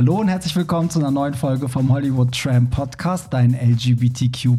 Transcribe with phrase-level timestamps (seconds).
[0.00, 4.56] Hallo und herzlich willkommen zu einer neuen Folge vom Hollywood Tram Podcast, dein LGBTQ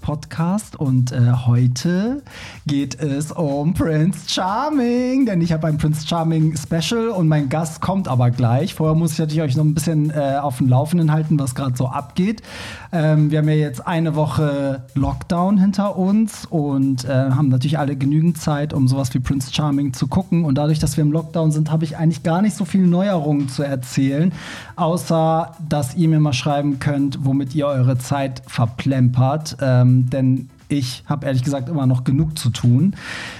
[0.00, 0.76] Podcast.
[0.76, 2.22] Und äh, heute
[2.64, 7.80] geht es um Prince Charming, denn ich habe ein Prince Charming Special und mein Gast
[7.80, 8.74] kommt aber gleich.
[8.74, 11.76] Vorher muss ich natürlich euch noch ein bisschen äh, auf dem Laufenden halten, was gerade
[11.76, 12.42] so abgeht.
[12.92, 17.96] Ähm, wir haben ja jetzt eine Woche Lockdown hinter uns und äh, haben natürlich alle
[17.96, 20.44] genügend Zeit, um sowas wie Prince Charming zu gucken.
[20.44, 23.48] Und dadurch, dass wir im Lockdown sind, habe ich eigentlich gar nicht so viele Neuerungen
[23.48, 24.32] zu erzählen
[24.84, 29.56] außer dass ihr mir mal schreiben könnt, womit ihr eure Zeit verplempert.
[29.62, 32.94] Ähm, denn ich habe ehrlich gesagt immer noch genug zu tun.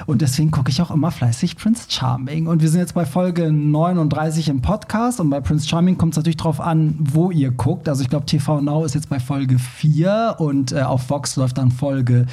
[0.06, 2.46] Und deswegen gucke ich auch immer fleißig Prince Charming.
[2.46, 5.20] Und wir sind jetzt bei Folge 39 im Podcast.
[5.20, 7.88] Und bei Prince Charming kommt es natürlich darauf an, wo ihr guckt.
[7.88, 11.58] Also ich glaube, TV Now ist jetzt bei Folge 4 und äh, auf Vox läuft
[11.58, 12.26] dann Folge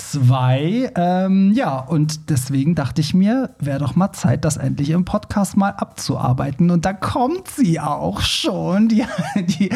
[0.00, 0.92] 2.
[0.94, 5.56] Ähm, ja, und deswegen dachte ich mir, wäre doch mal Zeit, das endlich im Podcast
[5.56, 6.70] mal abzuarbeiten.
[6.70, 9.04] Und da kommt sie auch schon, die,
[9.36, 9.70] die,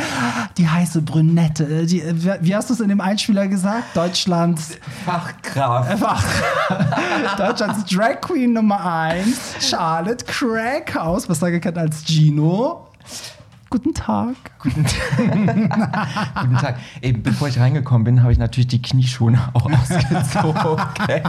[0.57, 1.87] die heiße Brünette.
[1.87, 2.03] Die,
[2.41, 3.97] wie hast du es in dem Einspieler gesagt?
[3.97, 5.99] Deutschlands Fachkraft.
[5.99, 7.39] Fachkraft.
[7.39, 12.89] Deutschlands Drag Queen Nummer 1, Charlotte Crackhaus, besser gekannt als Gino.
[13.75, 14.37] Guten Tag.
[14.61, 14.85] Guten,
[15.17, 16.77] Guten Tag.
[17.01, 20.65] Ey, bevor ich reingekommen bin, habe ich natürlich die Knieschuhe auch ausgezogen.
[20.65, 21.23] Okay.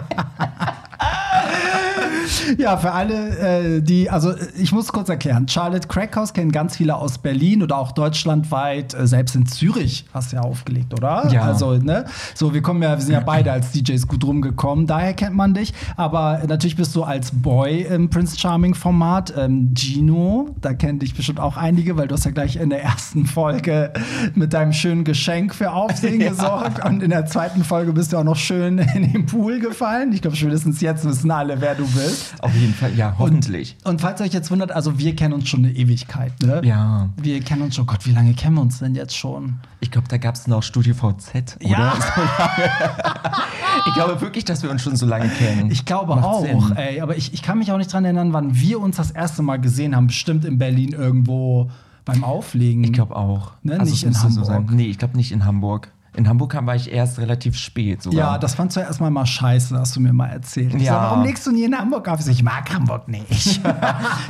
[2.57, 5.47] ja, für alle, äh, die, also ich muss kurz erklären.
[5.47, 10.31] Charlotte Crackhouse kennen ganz viele aus Berlin oder auch deutschlandweit, äh, selbst in Zürich hast
[10.31, 11.29] du ja aufgelegt, oder?
[11.31, 11.41] Ja.
[11.41, 12.05] Also, ne?
[12.33, 15.53] So, wir kommen ja, wir sind ja beide als DJs gut rumgekommen, daher kennt man
[15.53, 15.73] dich.
[15.95, 19.33] Aber natürlich bist du als Boy im Prince Charming Format.
[19.37, 22.83] Ähm, Gino, da kennen dich bestimmt auch einige, weil du hast ja gleich in der
[22.83, 23.93] ersten Folge
[24.33, 26.29] mit deinem schönen Geschenk für Aufsehen ja.
[26.29, 26.85] gesorgt.
[26.85, 30.13] Und in der zweiten Folge bist du auch noch schön in den Pool gefallen.
[30.13, 32.14] Ich glaube, spätestens jetzt wissen alle, wer du bist.
[32.39, 33.75] Auf jeden Fall, ja, hoffentlich.
[33.83, 36.61] Und, und, falls ihr euch jetzt wundert, also wir kennen uns schon eine Ewigkeit, ne?
[36.63, 37.09] Ja.
[37.17, 39.55] Wir kennen uns schon, Gott, wie lange kennen wir uns denn jetzt schon?
[39.79, 41.69] Ich glaube, da gab es noch Studio VZ, oder?
[41.69, 41.93] Ja.
[43.87, 45.71] ich glaube wirklich, dass wir uns schon so lange kennen.
[45.71, 46.75] Ich glaube Macht auch, Sinn.
[46.75, 47.01] ey.
[47.01, 49.59] Aber ich, ich kann mich auch nicht dran erinnern, wann wir uns das erste Mal
[49.59, 50.07] gesehen haben.
[50.07, 51.69] Bestimmt in Berlin irgendwo
[52.05, 52.83] beim Auflegen.
[52.83, 53.51] Ich glaube auch.
[53.63, 53.79] Ne?
[53.79, 54.45] Also nicht in Hamburg.
[54.45, 55.91] So nee, ich glaube nicht in Hamburg.
[56.15, 58.03] In Hamburg war ich erst relativ spät.
[58.03, 58.19] Sogar.
[58.19, 60.73] Ja, das fandst du ja erstmal mal scheiße, hast du mir mal erzählt.
[60.73, 60.93] Ich ja.
[60.93, 62.25] Sag, warum legst du nie in Hamburg auf?
[62.25, 63.29] Ich mag Hamburg nicht.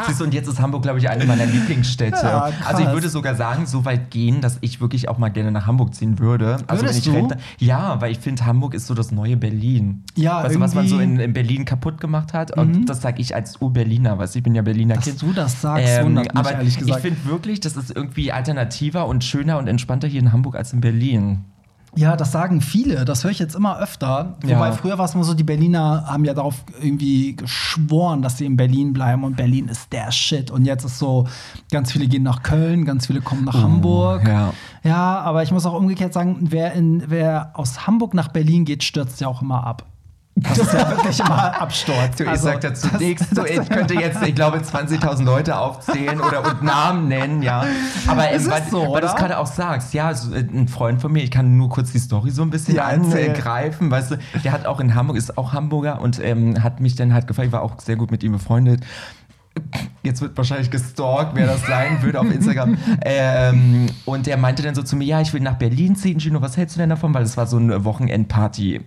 [0.07, 2.17] Siehst du, und jetzt ist Hamburg, glaube ich, eine meiner Lieblingsstädte.
[2.23, 5.51] Ja, also ich würde sogar sagen, so weit gehen, dass ich wirklich auch mal gerne
[5.51, 6.57] nach Hamburg ziehen würde.
[6.67, 7.11] Also Würdest ich du?
[7.11, 10.03] Rente, ja, weil ich finde, Hamburg ist so das neue Berlin.
[10.15, 12.57] Ja, weißt du, was man so in, in, Berlin kaputt gemacht hat?
[12.57, 12.85] Und mhm.
[12.85, 15.21] das sage ich als Ur-Berliner, weißt du, ich bin ja Berliner dass Kind.
[15.21, 16.97] du das sagst, ähm, wundert mich, aber ehrlich gesagt.
[16.97, 20.73] Ich finde wirklich, das ist irgendwie alternativer und schöner und entspannter hier in Hamburg als
[20.73, 21.45] in Berlin.
[21.95, 23.05] Ja, das sagen viele.
[23.05, 24.35] Das höre ich jetzt immer öfter.
[24.41, 24.71] Wobei Ja.
[24.73, 28.57] früher war es immer so, die Berliner haben ja darauf irgendwie geschworen, dass sie in
[28.57, 30.51] Berlin bleiben und Berlin ist der Shit.
[30.51, 31.27] Und jetzt ist so,
[31.71, 34.23] ganz viele gehen nach Köln, ganz viele kommen nach Hamburg.
[34.25, 34.53] Oh, ja.
[34.83, 38.83] ja, aber ich muss auch umgekehrt sagen, wer, in, wer aus Hamburg nach Berlin geht,
[38.83, 39.85] stürzt ja auch immer ab.
[40.37, 42.17] Das ist ja wirklich immer Absturz.
[42.17, 43.25] Du, ich Also, sag dazu das- nichts.
[43.31, 47.63] So, ich könnte jetzt, ich glaube, 20.000 Leute aufzählen oder und Namen nennen, ja.
[48.07, 50.39] Aber Es ähm, ist weil, so, weil du es gerade auch sagst, ja, so, äh,
[50.39, 53.89] ein Freund von mir, ich kann nur kurz die Story so ein bisschen Ja, angreifen,
[53.89, 57.13] weißt du, der hat auch in Hamburg, ist auch Hamburger und ähm, hat mich dann
[57.13, 58.81] halt gefragt, ich war auch sehr gut mit ihm befreundet.
[60.03, 62.77] Jetzt wird wahrscheinlich gestalkt, wer das sein würde auf Instagram.
[63.05, 66.19] ähm, und der meinte dann so zu mir, ja, ich will nach Berlin ziehen.
[66.19, 67.13] Gino, was hältst du denn davon?
[67.13, 68.81] Weil es war so eine Wochenendparty.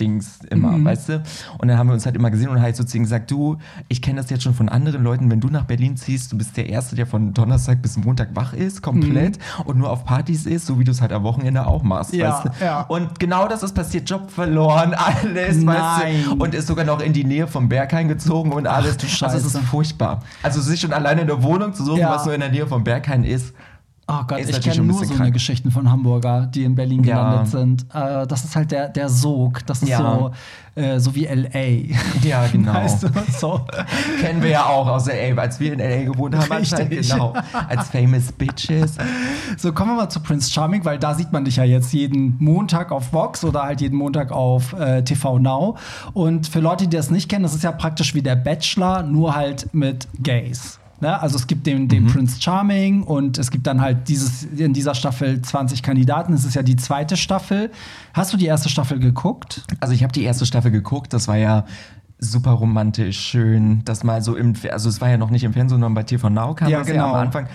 [0.00, 0.84] Dings immer, Mhm.
[0.84, 1.22] weißt du?
[1.58, 3.56] Und dann haben wir uns halt immer gesehen und halt so zu ihm gesagt, du,
[3.88, 6.56] ich kenne das jetzt schon von anderen Leuten, wenn du nach Berlin ziehst, du bist
[6.56, 10.66] der Erste, der von Donnerstag bis Montag wach ist, komplett, und nur auf Partys ist,
[10.66, 12.18] so wie du es halt am Wochenende auch machst, Mhm.
[12.20, 12.64] Ja, weißt du?
[12.64, 12.80] ja.
[12.82, 16.14] Und genau das ist passiert, Job verloren, alles, weißt Nein.
[16.24, 16.32] du?
[16.34, 18.96] Und ist sogar noch in die Nähe vom Berghain gezogen und alles.
[18.98, 19.58] du Also es Scheiße.
[19.58, 20.22] ist furchtbar.
[20.42, 22.10] Also sich schon alleine eine Wohnung zu suchen, Ja.
[22.10, 23.54] was nur in der Nähe vom Berghain ist,
[24.08, 25.32] Oh Gott, Ist ich kenne nur so eine.
[25.32, 27.16] Geschichten von Hamburger, die in Berlin Ja.
[27.28, 27.86] gelandet sind.
[27.92, 29.66] Äh, das ist halt der, der Sog.
[29.66, 29.98] Das ist Ja.
[30.76, 32.24] so, äh, so wie L.A.
[32.24, 32.72] Ja, genau.
[32.74, 33.62] Weißt du, so.
[34.20, 37.10] kennen wir ja auch aus LA, als wir in LA gewohnt haben, Richtig.
[37.10, 37.34] genau,
[37.68, 38.94] als famous bitches.
[39.56, 42.36] so, kommen wir mal zu Prince Charming, weil da sieht man dich ja jetzt jeden
[42.38, 45.78] Montag auf Vox oder halt jeden Montag auf äh, TV Now.
[46.12, 49.34] Und für Leute, die das nicht kennen, das ist ja praktisch wie der Bachelor, nur
[49.34, 50.78] halt mit Gays.
[51.00, 51.20] Ne?
[51.20, 54.94] Also es gibt den, den Prince Charming und es gibt dann halt dieses, in dieser
[54.94, 56.32] Staffel 20 Kandidaten.
[56.32, 57.70] Es ist ja die zweite Staffel.
[58.14, 59.62] Hast du die erste Staffel geguckt?
[59.80, 61.64] Also ich habe die erste Staffel geguckt, das war ja
[62.18, 65.74] super romantisch, schön, das mal so im, also es war ja noch nicht im Fernsehen,
[65.76, 67.08] sondern bei TV Now kam Ja, das genau.
[67.08, 67.46] ja am Anfang.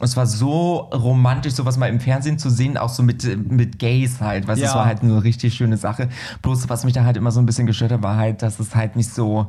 [0.00, 4.20] es war so romantisch, sowas mal im Fernsehen zu sehen, auch so mit, mit Gays
[4.20, 4.46] halt.
[4.46, 4.68] Weißt Ja.
[4.68, 6.08] es war halt eine richtig schöne Sache.
[6.42, 8.76] Bloß, was mich da halt immer so ein bisschen gestört hat, war halt, dass es
[8.76, 9.48] halt nicht so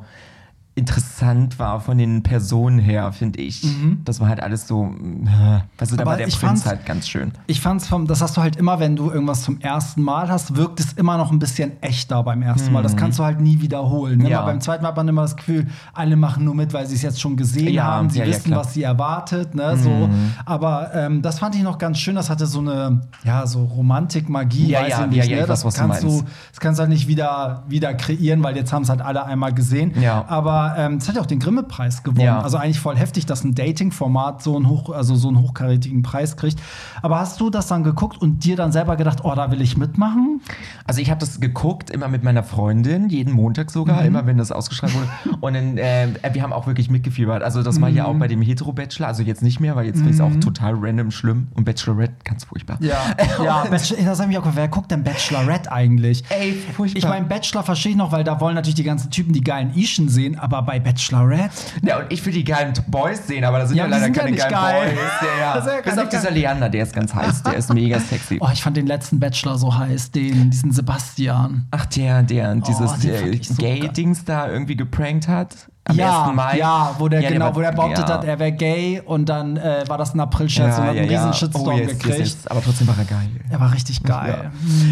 [0.77, 3.65] interessant war von den Personen her, finde ich.
[4.05, 7.31] Das war halt alles so, du, da Aber war der ich Prinz halt ganz schön.
[7.47, 10.55] Ich fand's vom, das hast du halt immer, wenn du irgendwas zum ersten Mal hast,
[10.55, 12.83] wirkt es immer noch ein bisschen echter beim ersten Mal.
[12.83, 14.19] Das kannst du halt nie wiederholen.
[14.19, 14.25] Ne?
[14.25, 14.29] Mhm.
[14.29, 14.39] Ja.
[14.41, 16.95] Aber beim zweiten Mal hat man immer das Gefühl, alle machen nur mit, weil sie
[16.95, 18.51] es jetzt schon gesehen Ja, haben, sie ja, wissen.
[18.51, 18.55] Mhm.
[18.55, 19.55] was sie erwartet.
[19.55, 19.77] Ne?
[19.77, 20.09] So.
[20.45, 22.15] Aber ähm, das fand ich noch ganz schön.
[22.15, 25.29] Das hatte so eine, ja, so Romantik, Magie, Ja, weiß ja, ich nicht.
[25.31, 25.37] ne?
[25.47, 26.25] das weiß, was du kannst du, meinst.
[26.51, 29.53] das kannst du halt nicht wieder, wieder kreieren, weil jetzt haben es halt alle einmal
[29.53, 29.93] gesehen.
[29.99, 30.23] Ja.
[30.27, 32.25] Aber ähm, es hat ja auch den Grimme-Preis gewonnen.
[32.25, 32.41] Ja.
[32.41, 36.35] Also eigentlich voll heftig, dass ein Dating-Format so einen hoch, also so einen hochkarätigen Preis
[36.37, 36.59] kriegt.
[37.01, 39.77] Aber hast du das dann geguckt und dir dann selber gedacht, oh, da will ich
[39.77, 40.41] mitmachen?
[40.85, 44.07] Also ich habe das geguckt, immer mit meiner Freundin, jeden Montag sogar, Mhm.
[44.07, 45.37] immer wenn das ausgestrahlt wurde.
[45.41, 47.43] Und dann, äh, wir haben auch wirklich mitgefiebert.
[47.43, 48.09] Also das war ja Mhm.
[48.15, 50.73] auch bei dem Hetero-Bachelor, also jetzt nicht mehr, weil jetzt finde ich es auch total
[50.75, 51.47] random schlimm.
[51.55, 52.77] Und Bachelorette, ganz furchtbar.
[52.81, 52.95] Ja,
[53.43, 54.57] ja Bachelor, das habe ich auch gefragt.
[54.57, 56.23] Wer guckt denn Bachelorette eigentlich?
[56.29, 56.97] Ey, furchtbar.
[56.97, 59.75] Ich meine, Bachelor verstehe ich noch, weil da wollen natürlich die ganzen Typen die geilen
[59.75, 61.49] Ischen sehen, aber bei Bachelorette.
[61.81, 64.15] Ja, und ich will die geilen Boys sehen, aber da sind Ja, ja, leider sind
[64.15, 64.95] ja keine nicht geilen geil.
[64.95, 65.29] Boys.
[65.39, 65.81] Ja, Das ist ja ja.
[65.81, 66.31] Bis auf dieser.
[66.31, 68.37] Leander, der ist ganz heiß, der ist mega sexy.
[68.41, 71.65] Oh, ich fand den letzten Bachelor so heiß, den, diesen Sebastian.
[71.71, 75.55] Ach, der, der dieses fand äh, ich so Gay-Dings da irgendwie geprankt hat.
[75.85, 76.35] Am ja, 1.
[76.35, 76.57] Mai.
[76.57, 78.15] ja, wo der genau, war- wo der behauptet ja.
[78.15, 81.33] hat, er wäre gay und dann äh, war das ein April-Scherz und hat einen riesen
[81.33, 82.19] Shitstorm oh, yes, gekriegt.
[82.19, 82.47] Yes, yes.
[82.47, 83.29] Aber trotzdem war er geil.
[83.49, 84.51] Er war richtig geil.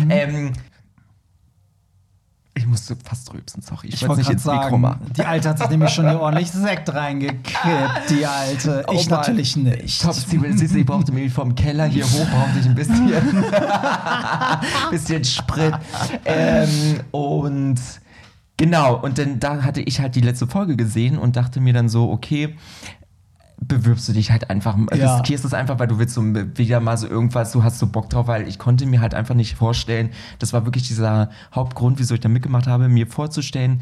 [0.09, 0.15] Ja.
[0.15, 0.53] Ähm,
[2.57, 3.87] ich musste fast rülpsen, sorry.
[3.89, 5.11] Ich, Ich wollte nicht ins Mikro sagen, machen.
[5.15, 8.85] die Alte hat sich nämlich schon hier ordentlich Sekt reingekippt, die Alte.
[8.87, 9.19] Oh ich Mann.
[9.19, 10.01] natürlich nicht.
[10.01, 13.11] Top, sie, sie, sie brauchte mich vom Keller hier hoch, brauchte ich ein bisschen,
[14.91, 15.73] bisschen Sprit.
[16.23, 17.75] Ähm, und
[18.57, 21.89] genau, und dann da hatte ich halt die letzte Folge gesehen und dachte mir dann
[21.89, 22.55] so, okay,
[23.59, 25.15] bewirbst du dich halt einfach, Ja.
[25.17, 28.09] riskierst es einfach, weil du willst so wieder mal so irgendwas, du hast so Bock
[28.09, 30.09] drauf, weil ich konnte mir halt einfach nicht vorstellen,
[30.39, 33.81] das war wirklich dieser Hauptgrund, wieso ich da mitgemacht habe, mir vorzustellen,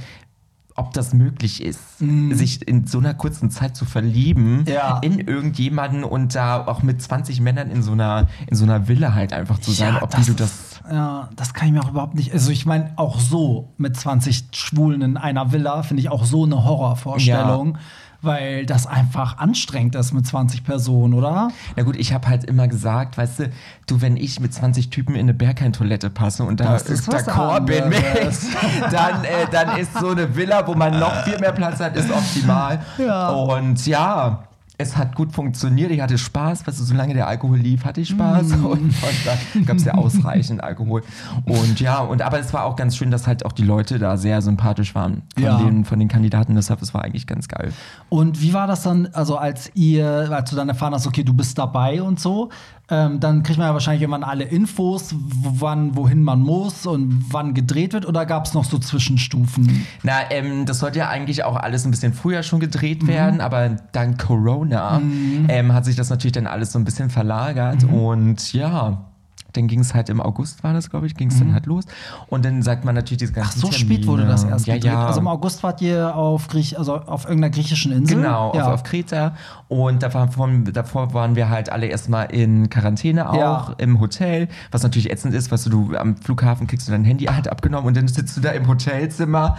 [0.75, 4.65] ob das möglich ist, sich in so einer kurzen Zeit zu verlieben.
[4.67, 4.97] Ja.
[5.03, 9.13] in irgendjemanden und da auch mit 20 Männern in so einer, in so einer Villa
[9.13, 10.81] halt einfach zu sein, ob wie du das.
[10.89, 12.33] Ja, das kann ich mir auch überhaupt nicht.
[12.33, 16.43] Also, ich meine, auch so mit 20 Schwulen in einer Villa finde ich auch so
[16.43, 17.77] eine Horrorvorstellung,
[18.23, 21.49] weil das einfach anstrengend ist mit 20 Personen, oder?
[21.75, 23.49] Na gut, ich habe halt immer gesagt, weißt du,
[23.87, 27.61] du, wenn ich mit 20 Typen in eine Berghain-Toilette passe und da Das ist d'accord
[27.61, 28.01] bin mit,
[28.91, 32.09] dann, äh, dann ist so eine Villa, wo man noch viel mehr Platz hat, ist
[32.11, 32.79] optimal.
[32.97, 33.29] Ja.
[33.29, 34.47] Und ja.
[34.77, 38.09] Es hat gut funktioniert, ich hatte Spaß, weißt du, solange der Alkohol lief, hatte ich
[38.09, 38.65] Spaß Mm.
[38.65, 41.03] und von da gab es ja ausreichend Alkohol.
[41.45, 44.17] Und ja, und aber es war auch ganz schön, dass halt auch die Leute da
[44.17, 45.57] sehr sympathisch waren von, Ja.
[45.57, 47.71] den, von den Kandidaten, deshalb, es war eigentlich ganz geil.
[48.09, 51.33] Und wie war das dann, also als ihr, als du dann erfahren hast, okay, du
[51.33, 52.49] bist dabei und so,
[52.93, 57.53] ähm, dann kriegt man ja wahrscheinlich irgendwann alle Infos, wann, wohin man muss und wann
[57.53, 59.85] gedreht wird, oder gab es noch so Zwischenstufen?
[60.03, 63.69] Na, ähm, das sollte ja eigentlich auch alles ein bisschen früher schon gedreht werden, aber
[63.91, 65.01] dank Corona
[65.47, 69.12] ähm, hat sich das natürlich dann alles so ein bisschen verlagert und ja.
[69.53, 71.85] Dann ging es halt im August, war das, glaube ich, ging es dann halt los.
[72.27, 74.93] Und dann sagt man natürlich diese Ach, ganzen so spät wurde das erst ja, gedreht.
[74.93, 78.17] Ja, Also im August wart ihr auf, Griech also auf irgendeiner griechischen Insel?
[78.17, 78.65] Genau, ja.
[78.65, 79.35] auf, auf Kreta.
[79.67, 80.27] Und davor,
[80.71, 85.51] davor waren wir halt alle erstmal in Quarantäne auch, im Hotel, was natürlich ätzend ist,
[85.51, 88.41] weißt du, du am Flughafen kriegst du dein Handy halt abgenommen und dann sitzt du
[88.41, 89.57] da im Hotelzimmer.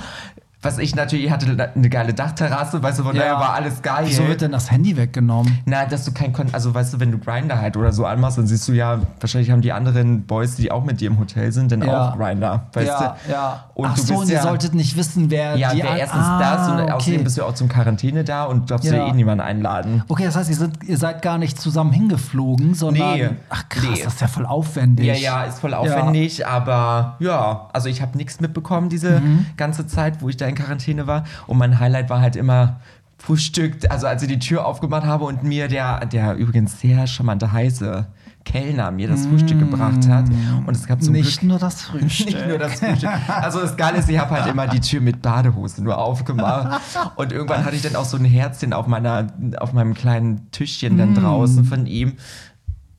[0.64, 4.04] Was ich natürlich, ich hatte eine geile Dachterrasse, weißt du, von daher war alles geil.
[4.06, 5.58] Wieso wird denn das Handy weggenommen?
[5.66, 8.38] Na, dass du kein Kon also weißt du, wenn du Grinder halt oder so anmachst,
[8.38, 11.52] dann siehst du ja, wahrscheinlich haben die anderen Boys, die auch mit dir im Hotel
[11.52, 12.08] sind, dann Ja.
[12.12, 13.32] auch Grinder, weißt ja, du?
[13.32, 13.64] ja.
[13.74, 16.38] Und Ach so, und ihr ja, solltet nicht wissen, wer ja, die an- erstens ah,
[16.40, 17.24] das und außerdem okay.
[17.24, 18.94] bist du auch zum Quarantäne da und darfst Ja.
[18.94, 20.02] ja eh niemanden einladen.
[20.08, 23.14] Okay, das heißt, ihr, sind, ihr seid gar nicht zusammen hingeflogen, sondern.
[23.18, 23.28] Nee.
[23.50, 24.02] Ach krass, Nee.
[24.02, 25.06] das ist ja voll aufwendig.
[25.06, 29.46] Ja, ja, ist voll aufwendig, aber ja, also ich habe nichts mitbekommen diese Mhm.
[29.58, 31.24] ganze Zeit, wo ich da in Quarantäne war.
[31.46, 32.80] Und mein Highlight war halt immer
[33.18, 37.52] Frühstück, also als ich die Tür aufgemacht habe und mir der, der übrigens sehr charmante
[37.52, 38.06] heiße
[38.44, 40.26] Kellner mir das Frühstück gebracht hat.
[40.66, 41.16] Und es gab zum Mm.
[41.16, 42.26] Nicht Glück nur das Frühstück.
[42.34, 43.08] nicht nur das Frühstück.
[43.28, 46.82] Also das Geile ist, ich habe halt immer die Tür mit Badehose nur aufgemacht.
[47.16, 50.96] Und irgendwann hatte ich dann auch so ein Herzchen auf meiner, auf meinem kleinen Tischchen
[50.96, 50.98] Mm.
[50.98, 52.14] dann draußen von ihm.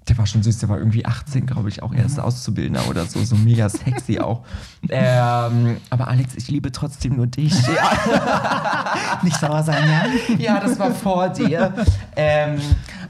[0.08, 3.24] Der war schon süß, der war irgendwie 18, glaube ich, auch erst Auszubildender oder so,
[3.24, 4.42] so mega sexy auch.
[4.88, 7.54] Ähm, aber Alex, ich liebe trotzdem nur dich.
[7.68, 10.36] Ja, Nicht sauer sein, ja?
[10.38, 11.74] ja das war vor dir.
[12.16, 12.62] Ähm,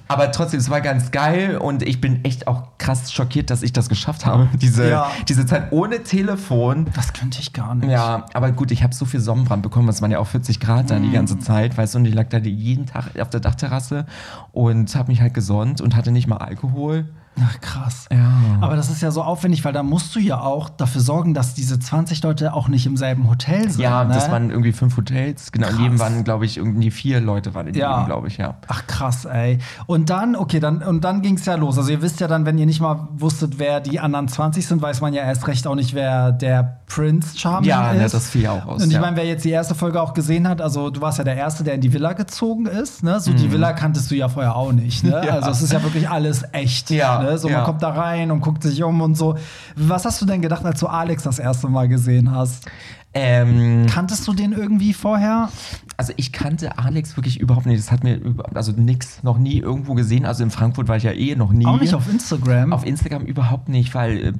[0.08, 3.74] Aber trotzdem, es war ganz geil und ich bin echt auch krass schockiert, dass ich
[3.74, 4.48] das geschafft habe.
[4.62, 5.10] Diese, Ja.
[5.28, 6.88] diese Zeit ohne Telefon.
[6.96, 7.90] Das könnte ich gar nicht.
[7.90, 10.92] Ja, aber gut, ich habe so viel Sonnenbrand bekommen, es waren ja auch 40 Grad
[10.92, 11.14] dann die Mhm.
[11.14, 14.06] ganze Zeit, weißt du, und ich lag da jeden Tag auf der Dachterrasse
[14.52, 17.06] und habe mich halt gesonnt und hatte nicht mal Alkohol.
[17.44, 18.06] Ach, krass.
[18.12, 18.32] Ja.
[18.62, 21.54] Aber das ist ja so aufwendig, weil da musst du ja auch dafür sorgen, dass
[21.54, 23.82] diese 20 Leute auch nicht im selben Hotel sind.
[23.82, 24.14] Ja, ne?
[24.14, 25.82] das waren irgendwie fünf Hotels, genau, in Krass.
[25.84, 27.92] jedem waren, glaube ich, irgendwie vier Leute waren in Ja.
[27.96, 28.56] jedem, glaube ich, ja.
[28.68, 29.60] Ach krass, ey.
[29.86, 31.78] Und dann, okay, dann und dann ging es ja los.
[31.78, 34.82] Also ihr wisst ja dann, wenn ihr nicht mal wusstet, wer die anderen 20 sind,
[34.82, 37.98] weiß man ja erst recht auch nicht, wer der Prince Charming Ja, ist.
[38.02, 39.02] ne, das fiel auch aus, Und ich ja.
[39.02, 41.64] meine, wer jetzt die erste Folge auch gesehen hat, also du warst ja der Erste,
[41.64, 43.04] der in die Villa gezogen ist.
[43.04, 43.20] Ne?
[43.20, 45.04] So die Villa kanntest du ja vorher auch nicht.
[45.04, 45.10] Ne?
[45.10, 45.16] Mhm.
[45.26, 45.34] Ja.
[45.36, 46.90] Also es ist ja wirklich alles echt.
[46.92, 47.25] Ja, Ne?
[47.38, 47.58] So ja.
[47.58, 49.36] man kommt da rein und guckt sich um und so.
[49.76, 52.66] Was hast du denn gedacht, als du Alex das erste Mal gesehen hast?
[53.14, 55.50] Ähm, Kanntest du den irgendwie vorher?
[55.98, 57.80] also ich kannte Alex wirklich überhaupt nicht.
[57.80, 58.20] Das hat mir
[58.54, 60.26] also nix, noch nie irgendwo gesehen.
[60.26, 61.66] Also in Frankfurt war ich ja eh noch nie.
[61.66, 62.74] Auch nicht auf Instagram.
[62.74, 64.34] Auf Instagram überhaupt nicht, weil äh,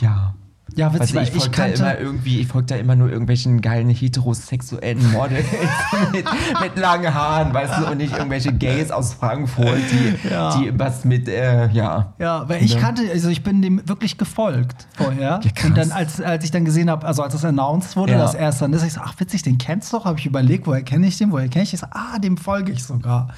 [0.00, 0.34] ja.
[0.76, 3.08] Ja, witzig, Also weil ich ich folge da immer irgendwie, ich folge da immer nur
[3.10, 5.46] irgendwelchen geilen heterosexuellen Models
[6.12, 6.24] mit,
[6.60, 10.56] mit langen Haaren, weißt du, und nicht irgendwelche Gays aus Frankfurt, die, Ja.
[10.58, 12.12] die was mit, äh, ja.
[12.18, 12.80] Ja, weil ich Ne?
[12.80, 15.40] kannte, also ich bin dem wirklich gefolgt vorher.
[15.42, 18.18] Ja, und dann, als, als ich dann gesehen habe, also als das announced wurde, Ja.
[18.18, 20.26] dass er es dann ist, ich so, ach witzig, den kennst du doch, habe ich
[20.26, 21.80] überlegt, woher kenne ich den, woher kenne ich den?
[21.90, 23.28] Ah, dem folge ich sogar.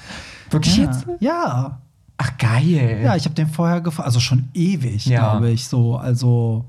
[0.49, 0.83] Wirklich ja.
[0.85, 1.05] jetzt?
[1.19, 1.79] Ja.
[2.17, 2.99] Ach, geil.
[3.01, 6.65] Ja, ich habe den vorher gefolgt, also schon ewig, glaube ich, so, also.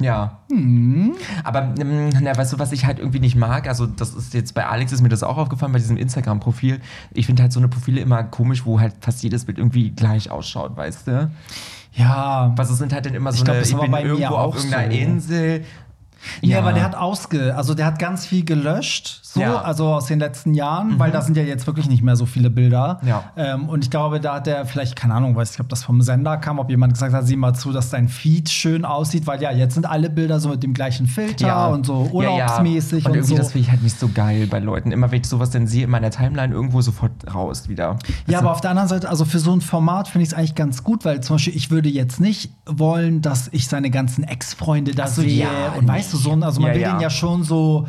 [0.00, 0.40] Ja.
[0.50, 1.14] Hm.
[1.44, 3.68] Aber, ähm, na, weißt du, was ich halt irgendwie nicht mag?
[3.68, 6.80] Also, das ist jetzt bei Alex ist mir das auch aufgefallen, bei diesem Instagram-Profil.
[7.12, 10.30] Ich finde halt so eine Profile immer komisch, wo halt fast jedes Bild irgendwie gleich
[10.30, 11.30] ausschaut, weißt du?
[11.92, 12.52] Ja.
[12.56, 14.34] Was es sind halt dann immer so Ich glaub, eine, ich bin bei mir irgendwo
[14.34, 14.98] auf auch irgendeiner so.
[14.98, 15.64] Insel.
[16.40, 19.62] Ja, aber der hat ausge, also der hat ganz viel gelöscht, so, Ja.
[19.62, 22.50] also aus den letzten Jahren, weil da sind ja jetzt wirklich nicht mehr so viele
[22.50, 23.00] Bilder.
[23.04, 23.24] Ja.
[23.36, 26.02] Ähm, und ich glaube, da hat der vielleicht, keine Ahnung, weiß ich, ob das vom
[26.02, 29.42] Sender kam, ob jemand gesagt hat, sieh mal zu, dass dein Feed schön aussieht, weil
[29.42, 33.10] ja, jetzt sind alle Bilder so mit dem gleichen Filter und so urlaubsmäßig ja, ja.
[33.10, 33.36] und, und, irgendwie so.
[33.36, 34.92] das finde ich halt nicht so geil bei Leuten.
[34.92, 37.98] Immer wenn ich sowas dann sehe in meiner Timeline irgendwo sofort raus wieder.
[38.26, 40.54] Ja, aber auf der anderen Seite, also für so ein Format finde ich es eigentlich
[40.54, 44.94] ganz gut, weil zum Beispiel ich würde jetzt nicht wollen, dass ich seine ganzen Ex-Freunde
[44.94, 45.42] da so, sehe.
[45.44, 46.92] ja, und weißt du, so, ein- also man Ja, will ja.
[46.92, 47.86] den ja schon so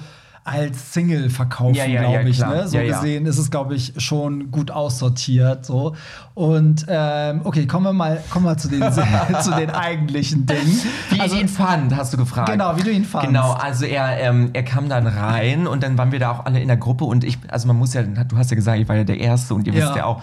[0.48, 2.38] als Single verkaufen, Ja, glaube ich.
[2.40, 2.68] Ne?
[2.68, 5.66] So gesehen ist es, glaube ich, schon gut aussortiert.
[5.66, 5.96] So.
[6.36, 8.84] Und ähm, okay, kommen wir mal, kommen wir zu den,
[9.42, 10.80] zu den eigentlichen Dingen.
[11.10, 12.52] Wie Also- ich ihn fand, hast du gefragt.
[12.52, 13.28] Genau, wie du ihn fandst.
[13.30, 16.60] Genau, also er, ähm, er kam dann rein und dann waren wir da auch alle
[16.60, 18.98] in der Gruppe und ich, also man muss ja, du hast ja gesagt, ich war
[18.98, 20.22] ja der Erste und ihr wisst ja auch,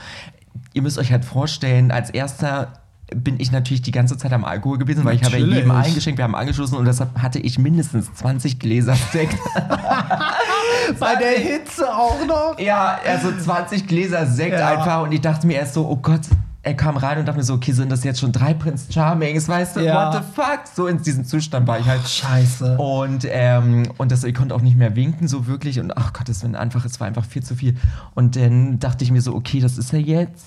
[0.72, 2.74] ihr müsst euch halt vorstellen, als Erster
[3.14, 5.58] bin ich natürlich die ganze Zeit am Alkohol gewesen, weil ich habe ja Natürlich.
[5.64, 9.36] jedem eingeschenkt, wir haben angeschlossen und deshalb hatte ich mindestens 20 Gläser Sekt.
[10.98, 12.58] Bei der Hitze auch noch.
[12.58, 14.68] ja, also 20 Gläser Sekt Ja.
[14.78, 16.20] einfach und ich dachte mir erst so, oh Gott,
[16.64, 19.48] er kam rein und dachte mir so, okay, sind das jetzt schon drei Prince Charmings,
[19.48, 20.12] weißt du, Ja.
[20.12, 20.60] what the fuck?
[20.72, 22.06] So in diesem Zustand war ich halt.
[22.08, 22.78] Scheiße.
[22.78, 25.80] Und, ähm, und das, ich konnte auch nicht mehr winken, so wirklich.
[25.80, 27.76] Und ach Gott, es war einfach, es war einfach viel zu viel.
[28.14, 30.44] Und dann dachte ich mir so, okay, das ist er jetzt.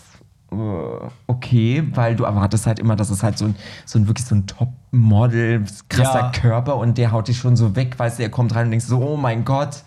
[0.60, 4.26] Äh, Okay, weil du erwartest halt immer, dass es halt so ein, so ein wirklich
[4.26, 6.30] so ein Top-Model, krasser Ja.
[6.32, 8.86] Körper und der haut dich schon so weg, weißt du, er kommt rein und denkst
[8.86, 9.84] so, oh mein Gott,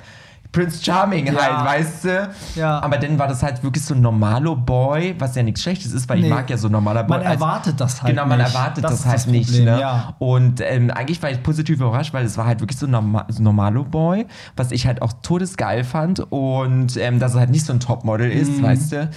[0.51, 1.35] Prince Charming Ja.
[1.35, 2.31] halt, weißt du?
[2.57, 2.81] Ja.
[2.81, 6.09] Aber dann war das halt wirklich so ein normalo Boy, was ja nichts Schlechtes ist,
[6.09, 6.27] weil Nee.
[6.29, 7.19] ich mag ja so normaler Boy.
[7.19, 8.55] Man erwartet das halt Genau, man nicht.
[8.55, 9.53] erwartet Das das, halt das nicht.
[9.63, 9.79] Ne?
[9.79, 10.15] ja.
[10.19, 13.27] Und ähm, eigentlich war ich positiv überrascht, weil es war halt wirklich so ein Norma
[13.29, 16.21] so Normalo Boy, was ich halt auch todesgeil fand.
[16.33, 18.63] Und ähm, dass er halt nicht so ein Topmodel ist, Mhm.
[18.63, 19.11] weißt du.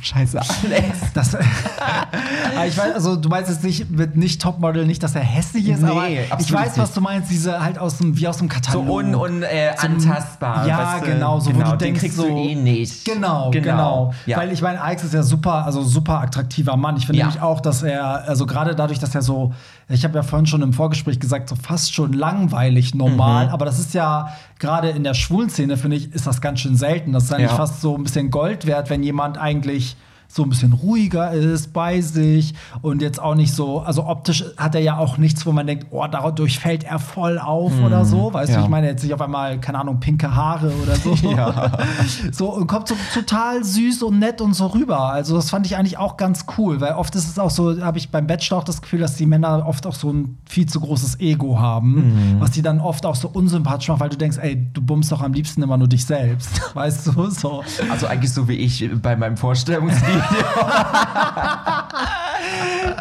[0.00, 0.98] Scheiße, Alex.
[1.14, 1.34] Das,
[2.68, 5.82] ich weiß, also du meinst jetzt nicht mit nicht Topmodel, nicht, dass er hässlich ist,
[5.82, 6.08] Nee, aber
[6.40, 6.96] ich weiß, was nicht.
[6.96, 8.88] du meinst, diese halt aus dem, wie aus dem So Katalog.
[8.88, 10.66] un, un, äh, antastbar.
[10.66, 11.12] Ja, weißt du?
[11.12, 13.04] genau, so, wo genau, du den denkst, kriegst so, du eh nicht.
[13.04, 14.12] Genau, genau.
[14.26, 14.38] Ja.
[14.38, 16.96] Weil ich meine, Alex ist ja super, also super attraktiver Mann.
[16.96, 17.26] Ich finde Ja.
[17.26, 19.52] nämlich auch, dass er, also gerade dadurch, dass er so,
[19.88, 22.98] ich habe ja vorhin schon im Vorgespräch gesagt, so fast schon langweilig Mhm.
[23.00, 26.60] normal, aber das ist ja gerade in der schwulen Szene, finde ich, ist das ganz
[26.60, 27.12] schön selten.
[27.12, 27.56] Das ist eigentlich Ja.
[27.56, 29.96] fast so ein bisschen Gold wert, wenn jemand eigentlich
[30.28, 34.74] so ein bisschen ruhiger ist bei sich und jetzt auch nicht so, also optisch hat
[34.74, 38.32] er ja auch nichts, wo man denkt, oh, dadurch fällt er voll auf oder so,
[38.32, 38.62] weißt du, ja.
[38.62, 41.14] ich meine jetzt nicht auf einmal, keine Ahnung, pinke Haare oder so.
[41.26, 41.72] Ja.
[42.32, 45.00] So, und kommt so total süß und nett und so rüber.
[45.12, 47.98] Also, das fand ich eigentlich auch ganz cool, weil oft ist es auch so, habe
[47.98, 50.80] ich beim Bachelor auch das Gefühl, dass die Männer oft auch so ein viel zu
[50.80, 52.40] großes Ego haben, Mhm.
[52.40, 55.22] was die dann oft auch so unsympathisch macht, weil du denkst, ey, du bummst doch
[55.22, 56.60] am liebsten immer nur dich selbst.
[56.74, 57.62] Weißt du, so.
[57.90, 60.15] Also eigentlich so wie ich bei meinem Vorstellungsvideo.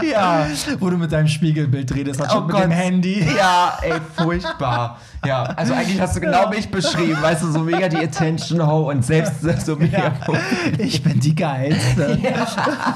[0.02, 0.46] Ja.
[0.80, 2.64] Wo du mit deinem Spiegelbild redest, anstatt Oh mit Gott.
[2.64, 3.26] dem Handy.
[3.38, 4.98] Ja, ey, furchtbar.
[5.26, 8.90] Ja, also eigentlich hast du genau mich beschrieben, weißt du, so mega die Attention Ho
[8.92, 10.14] und selbst so mega.
[10.78, 12.18] Ich bin die Geilste.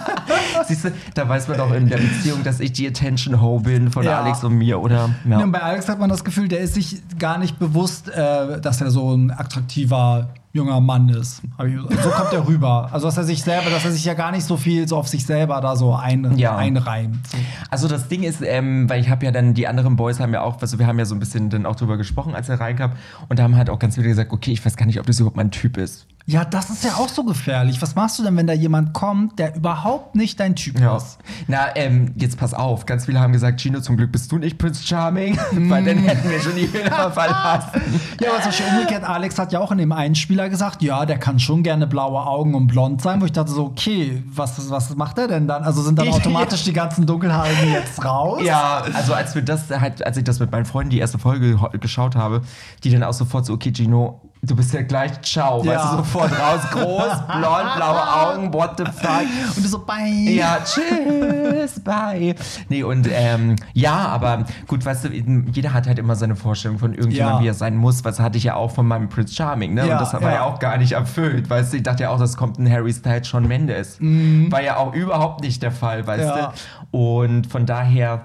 [0.67, 3.91] Siehst du, da weiß man doch in der Beziehung, dass ich die Attention Ho bin
[3.91, 4.21] von Ja.
[4.21, 5.09] Alex und mir, oder?
[5.27, 5.37] Ja.
[5.39, 8.81] Und bei Alex hat man das Gefühl, der ist sich gar nicht bewusst, äh, dass
[8.81, 11.41] er so ein attraktiver junger Mann ist.
[11.57, 12.89] So kommt er rüber.
[12.91, 15.07] Also dass er sich selber, dass er sich ja gar nicht so viel so auf
[15.07, 16.55] sich selber da so ein, Ja.
[16.57, 17.27] einreimt.
[17.27, 17.37] So.
[17.69, 20.41] Also das Ding ist, ähm, weil ich habe ja dann, die anderen Boys haben ja
[20.41, 22.93] auch, also wir haben ja so ein bisschen dann auch drüber gesprochen, als er reinkam
[23.29, 25.19] und da haben halt auch ganz viele gesagt, okay, ich weiß gar nicht, ob das
[25.19, 26.07] überhaupt mein Typ ist.
[26.29, 27.81] Ja, das ist ja auch so gefährlich.
[27.81, 31.17] Was machst du denn, wenn da jemand kommt, der überhaupt nicht dein Typ ist?
[31.47, 32.85] Na, ähm, jetzt pass auf.
[32.85, 36.29] Ganz viele haben gesagt, Gino, zum Glück bist du nicht Prince Charming, weil dann hätten
[36.29, 37.81] wir schon die Hörer verlassen.
[38.21, 41.17] Ja, aber zum Beispiel umgekehrt, Alex hat ja auch in dem Einspieler gesagt, ja, der
[41.17, 44.95] kann schon gerne blaue Augen und blond sein, wo ich dachte so, okay, was, was
[44.95, 45.63] macht er denn dann?
[45.63, 46.13] Also sind dann Ja.
[46.13, 48.41] automatisch die ganzen Dunkelhaarigen jetzt raus?
[48.43, 51.57] Ja, also als wir das halt, als ich das mit meinen Freunden die erste Folge
[51.79, 52.41] geschaut habe,
[52.83, 55.73] die dann auch sofort so, okay, Gino, du bist ja gleich ciao, Ja.
[55.75, 59.21] weißt du, sofort raus, groß, blond, blaue Augen, what the fuck.
[59.55, 60.07] Und du so, bye.
[60.31, 62.35] Ja, tschüss, bye.
[62.69, 66.93] Nee, und ähm, ja, aber gut, weißt du, jeder hat halt immer seine Vorstellung von
[66.93, 67.43] irgendjemandem, Ja.
[67.43, 68.03] wie er sein muss.
[68.05, 69.85] Was hatte ich ja auch von meinem Prince Charming, ne?
[69.87, 70.31] Ja, und das war ja.
[70.33, 70.43] ja.
[70.43, 71.77] auch gar nicht erfüllt, weißt du.
[71.77, 73.97] Ich dachte ja auch, das kommt ein Harry Styles Shawn Mendes.
[73.99, 76.39] War ja auch überhaupt nicht der Fall, weißt Mhm.
[76.91, 76.97] Du.
[77.23, 78.21] Und von daher.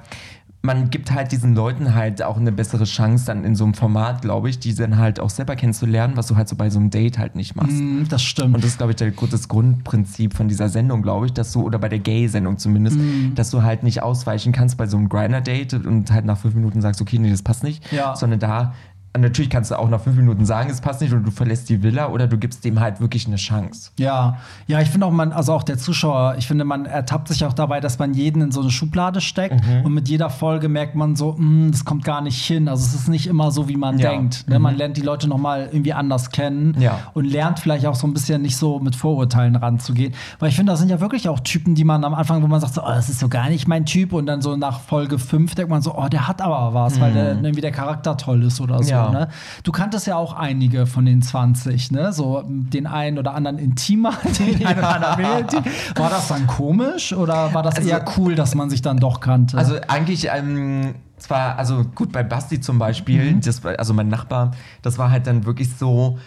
[0.64, 4.22] Man gibt halt diesen Leuten halt auch eine bessere Chance dann in so einem Format,
[4.22, 6.88] glaube ich, die dann halt auch selber kennenzulernen, was du halt so bei so einem
[6.88, 7.76] Date halt nicht machst.
[7.76, 8.54] Mm, Das stimmt.
[8.54, 11.62] Und das ist, glaube ich, der, das Grundprinzip von dieser Sendung, glaube ich, dass du,
[11.62, 13.34] oder bei der Gay-Sendung zumindest, Mhm.
[13.34, 16.80] dass du halt nicht ausweichen kannst bei so einem Grinder-Date und halt nach fünf Minuten
[16.80, 17.92] sagst, okay, nee, das passt nicht.
[17.92, 18.16] Ja.
[18.16, 18.72] Sondern da,
[19.16, 21.82] natürlich kannst du auch nach fünf Minuten sagen, es passt nicht und du verlässt die
[21.82, 23.90] Villa oder du gibst dem halt wirklich eine Chance.
[23.98, 27.44] Ja, ja, ich finde auch, man, also auch der Zuschauer, ich finde, man ertappt sich
[27.44, 29.84] auch dabei, dass man jeden in so eine Schublade steckt Mhm.
[29.84, 32.68] und mit jeder Folge merkt man so, "Mm, das kommt gar nicht hin.
[32.68, 34.10] Also es ist nicht immer so, wie man Ja.
[34.10, 34.48] denkt.
[34.48, 34.58] Ne?
[34.58, 36.98] Man lernt die Leute noch mal irgendwie anders kennen Ja.
[37.14, 40.12] und lernt vielleicht auch so ein bisschen nicht so mit Vorurteilen ranzugehen.
[40.40, 42.60] Weil ich finde, das sind ja wirklich auch Typen, die man am Anfang, wo man
[42.60, 45.18] sagt, so, oh, das ist so gar nicht mein Typ und dann so nach Folge
[45.18, 48.42] 5 denkt man so, oh, der hat aber was, weil der, irgendwie der Charakter toll
[48.42, 48.92] ist oder so.
[48.94, 49.03] Mhm.
[49.12, 49.20] Ja.
[49.20, 49.28] Ne?
[49.62, 52.12] Du kanntest ja auch einige von den 20, ne?
[52.12, 55.62] So den einen oder anderen intimer, den einen oder anderen mehr intim.
[55.96, 59.20] War das dann komisch oder war das Also- eher cool, dass man sich dann doch
[59.20, 59.56] kannte?
[59.58, 63.40] Also eigentlich, ähm, zwar, also gut, bei Basti zum Beispiel, Mhm.
[63.40, 64.50] das war, also mein Nachbar,
[64.82, 66.18] das war halt dann wirklich so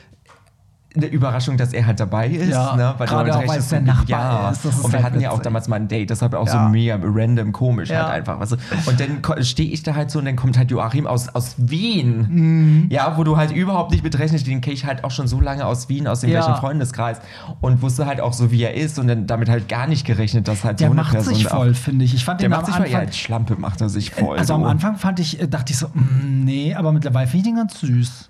[0.97, 2.49] eine Überraschung, dass er halt dabei ist.
[2.49, 2.93] Ja, ne?
[2.97, 4.49] Weil gerade auch, halt weil es der Nachbar ja.
[4.51, 5.43] ist, Und wir halt hatten ja auch witzig.
[5.43, 6.63] damals mal ein Date, deshalb auch Ja.
[6.65, 8.03] so mega random komisch Ja.
[8.03, 8.39] halt einfach.
[8.39, 8.57] Weißt du?
[8.85, 12.27] Und dann stehe ich da halt so und dann kommt halt Joachim aus, aus Wien.
[12.29, 12.87] Mhm.
[12.89, 14.45] Ja, wo du halt überhaupt nicht mitrechnest.
[14.47, 16.41] Den kenne ich halt auch schon so lange aus Wien, aus dem Ja.
[16.41, 17.19] gleichen Freundeskreis.
[17.61, 20.47] Und wusste halt auch so, wie er ist und dann damit halt gar nicht gerechnet,
[20.47, 22.13] dass halt der so eine macht Person sich da- voll, finde ich.
[22.13, 24.11] Ich fand Der den macht am sich mal, ja, Anfang, als Schlampe macht er sich
[24.11, 24.37] voll.
[24.37, 24.67] also am so.
[24.67, 27.79] Anfang fand ich, äh, dachte ich so, mm, nee, aber mittlerweile finde ich den ganz
[27.79, 28.29] süß.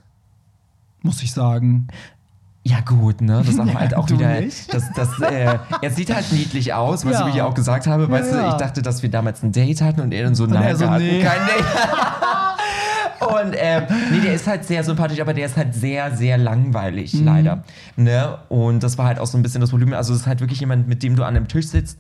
[1.04, 1.88] Muss ich sagen.
[2.68, 3.42] Ja, gut, ne?
[3.46, 4.42] Das war Ja, halt auch wieder.
[4.42, 4.74] nicht?
[4.74, 7.28] Das, das, äh, er sieht halt niedlich aus, weißt Ja.
[7.30, 8.10] ich auch gesagt habe.
[8.10, 8.50] Weißt Ja, du, ja.
[8.52, 10.82] ich dachte, dass wir damals ein Date hatten und er dann so, nein, er so,
[10.86, 11.22] wir hatten nee.
[11.24, 11.66] kein Date.
[13.20, 17.14] Und ähm, nee, der ist halt sehr sympathisch, aber der ist halt sehr, sehr langweilig,
[17.16, 17.26] Mhm.
[17.26, 17.64] leider.
[17.96, 18.38] Ne?
[18.48, 19.92] Und das war halt auch so ein bisschen das Problem.
[19.94, 21.98] Also, es ist halt wirklich jemand, mit dem du an einem Tisch sitzt.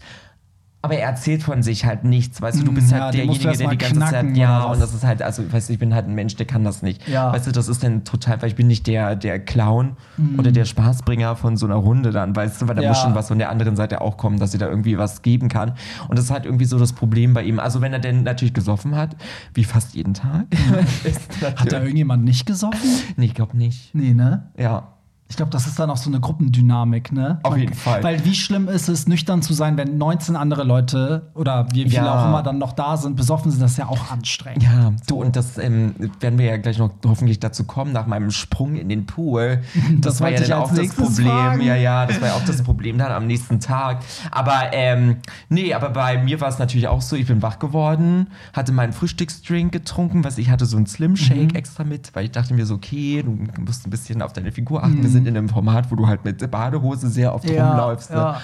[0.84, 3.48] Aber er erzählt von sich halt nichts, weißt du, du bist Ja, halt musst du
[3.48, 5.94] derjenige, der die ganze Zeit, ja, und das ist halt, also, weißt du, ich bin
[5.94, 7.06] halt ein Mensch, der kann das nicht.
[7.08, 7.34] Ja.
[7.34, 9.98] Weißt du, das ist dann total, weil ich bin nicht der, der Clown
[10.38, 12.84] oder der Spaßbringer von so einer Runde dann, weißt du, weil da Mhm.
[12.84, 12.90] Ja.
[12.92, 15.50] muss schon was von der anderen Seite auch kommen, dass sie da irgendwie was geben
[15.50, 15.74] kann.
[16.10, 17.60] Und das ist halt irgendwie so das Problem bei ihm.
[17.60, 19.16] Also wenn er denn natürlich gesoffen hat,
[19.56, 20.46] wie fast jeden Tag.
[21.04, 22.80] ist Hat da irgendjemand nicht gesoffen?
[23.18, 23.94] nee, ich glaube nicht.
[23.96, 24.44] Nee, ne?
[24.58, 24.94] Ja.
[25.30, 27.40] Ich glaube, das ist dann auch so eine Gruppendynamik, ne?
[27.44, 28.02] Auf jeden Fall.
[28.04, 31.96] Weil wie schlimm ist es, nüchtern zu sein, wenn 19 andere Leute oder wie viele
[32.06, 32.22] Ja.
[32.22, 34.63] auch immer dann noch da sind, besoffen sind, das ist ja auch anstrengend.
[34.63, 38.32] Ja, du, und das ähm, werden wir ja gleich noch hoffentlich dazu kommen, nach meinem
[38.32, 39.62] Sprung in den Pool.
[40.00, 41.28] Das, Das war ja dann auch das Problem.
[41.28, 41.62] fragen.
[41.62, 44.00] Ja, ja, das war ja auch das Problem dann am nächsten Tag.
[44.32, 45.18] Aber ähm,
[45.50, 48.94] nee, aber bei mir war es natürlich auch so, ich bin wach geworden, hatte meinen
[48.94, 52.66] Frühstücksdrink getrunken, was ich hatte so einen Slim Shake extra mit, weil ich dachte mir
[52.66, 55.02] so, okay, du musst ein bisschen auf deine Figur achten.
[55.02, 58.12] Wir sind in einem Format, wo du halt mit Badehose sehr oft Ja, rumläufst.
[58.12, 58.15] Ne?
[58.17, 58.41] ja.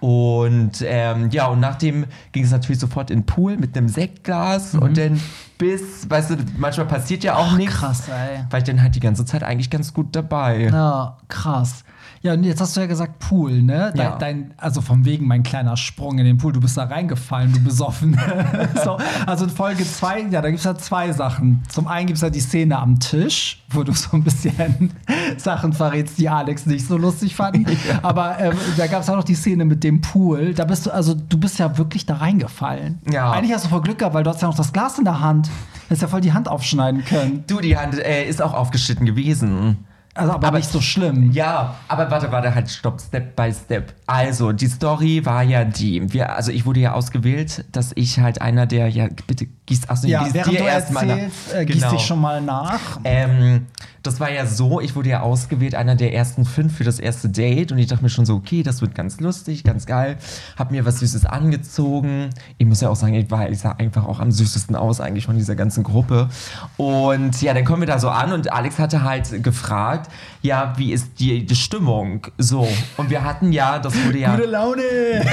[0.00, 4.74] Und ähm, ja, und nachdem ging es natürlich sofort in den Pool mit einem Sektglas
[4.74, 5.18] und dann
[5.56, 7.76] bis, weißt du, manchmal passiert ja auch nichts.
[7.76, 8.44] Krass, ey.
[8.50, 10.68] War ich dann halt die ganze Zeit eigentlich ganz gut dabei.
[10.70, 11.82] Ja, krass.
[12.22, 13.92] Ja, und jetzt hast du ja gesagt Pool, ne?
[13.94, 14.16] Dein, Ja.
[14.16, 16.52] dein, also von wegen mein kleiner Sprung in den Pool.
[16.52, 18.18] Du bist da reingefallen, du besoffen.
[18.84, 21.62] so, also in Folge zwei, ja, da gibt es ja zwei Sachen.
[21.68, 24.90] Zum einen gibt es ja die Szene am Tisch, wo du so ein bisschen
[25.36, 27.66] Sachen verrätst, die Alex nicht so lustig fanden.
[28.02, 30.54] Aber ähm, da gab es auch noch die Szene mit dem Pool.
[30.54, 32.98] Da bist du, also du bist ja wirklich da reingefallen.
[33.10, 33.32] Ja.
[33.32, 35.20] Eigentlich hast du voll Glück gehabt, weil du hast ja noch das Glas in der
[35.20, 35.48] Hand.
[35.88, 37.44] Hättest ja voll die Hand aufschneiden können.
[37.46, 39.76] Du, die Hand äh, ist auch aufgeschnitten gewesen.
[40.16, 41.30] Also, aber, Aber- nicht so schlimm.
[41.32, 43.92] Ja, aber warte, warte, halt, stopp, Step by Step.
[44.06, 48.40] Also, die Story war ja die, wir, also ich wurde ja ausgewählt, dass ich halt
[48.40, 51.16] einer der, ja, bitte gieß, achso, Ja, gieß während dir du erst mal nach.
[51.54, 51.90] äh, gieß Genau.
[51.92, 53.00] dich schon mal nach.
[53.04, 53.66] Ähm,
[54.02, 57.28] das war ja so, ich wurde ja ausgewählt, einer der ersten fünf für das erste
[57.28, 60.16] Date und ich dachte mir schon so, okay, das wird ganz lustig, ganz geil.
[60.56, 62.30] Hab mir was Süßes angezogen.
[62.58, 65.26] Ich muss ja auch sagen, ich war, ich sah einfach auch am süßesten aus eigentlich
[65.26, 66.28] von dieser ganzen Gruppe.
[66.76, 70.08] Und ja, dann kommen wir da so an und Alex hatte halt gefragt,
[70.40, 72.28] ja, wie ist die, die Stimmung?
[72.38, 72.68] So.
[72.96, 74.36] Und wir hatten ja, das wurde ja.
[74.36, 74.82] Laune!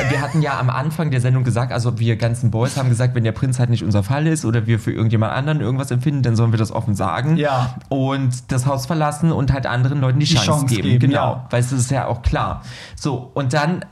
[0.10, 3.24] Wir hatten ja am Anfang der Sendung gesagt, also wir ganzen Boys haben gesagt, wenn
[3.24, 6.36] der Prinz halt nicht unser Fall ist oder wir für irgendjemand anderen irgendwas empfinden, dann
[6.36, 7.38] sollen wir das offen sagen.
[7.38, 7.76] Ja.
[7.90, 10.90] Und das Haus verlassen und halt anderen Leuten die, Chance, Chance geben.
[10.90, 11.16] geben, Genau.
[11.16, 11.48] ja.
[11.50, 12.64] Weil es ist ja auch klar.
[12.96, 13.86] So, und dann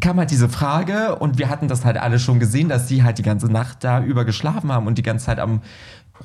[0.00, 3.18] kam halt diese Frage und wir hatten das halt alle schon gesehen, dass sie halt
[3.18, 5.60] die ganze Nacht da über geschlafen haben und die ganze Zeit am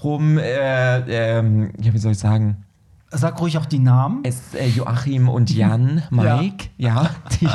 [0.04, 1.00] rum, äh,
[1.38, 2.64] ähm, ja, wie soll ich sagen,
[3.10, 4.20] Sag ruhig auch die Namen.
[4.24, 7.48] es, äh, Joachim und Jan, Mike, ja, die,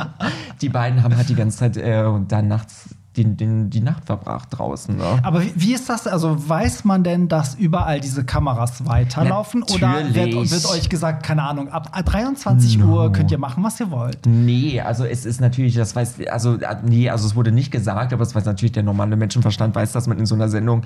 [0.63, 4.07] die beiden haben halt die ganze Zeit äh, und dann nachts den, den, die Nacht
[4.07, 4.97] verbracht draußen.
[4.97, 5.21] Ne?
[5.23, 6.07] Aber wie, wie ist das?
[6.07, 9.63] Also weiß man denn, dass überall diese Kameras weiterlaufen?
[9.65, 10.51] Oder wird, Natürlich.
[10.51, 14.27] wird euch gesagt, keine Ahnung, ab 23 Uhr könnt ihr machen, was ihr wollt?
[14.27, 18.23] Nee, also es ist natürlich, das weiß, also nee, also es wurde nicht gesagt, aber
[18.23, 20.83] es weiß natürlich der normale Menschenverstand weiß, dass man in so einer Sendung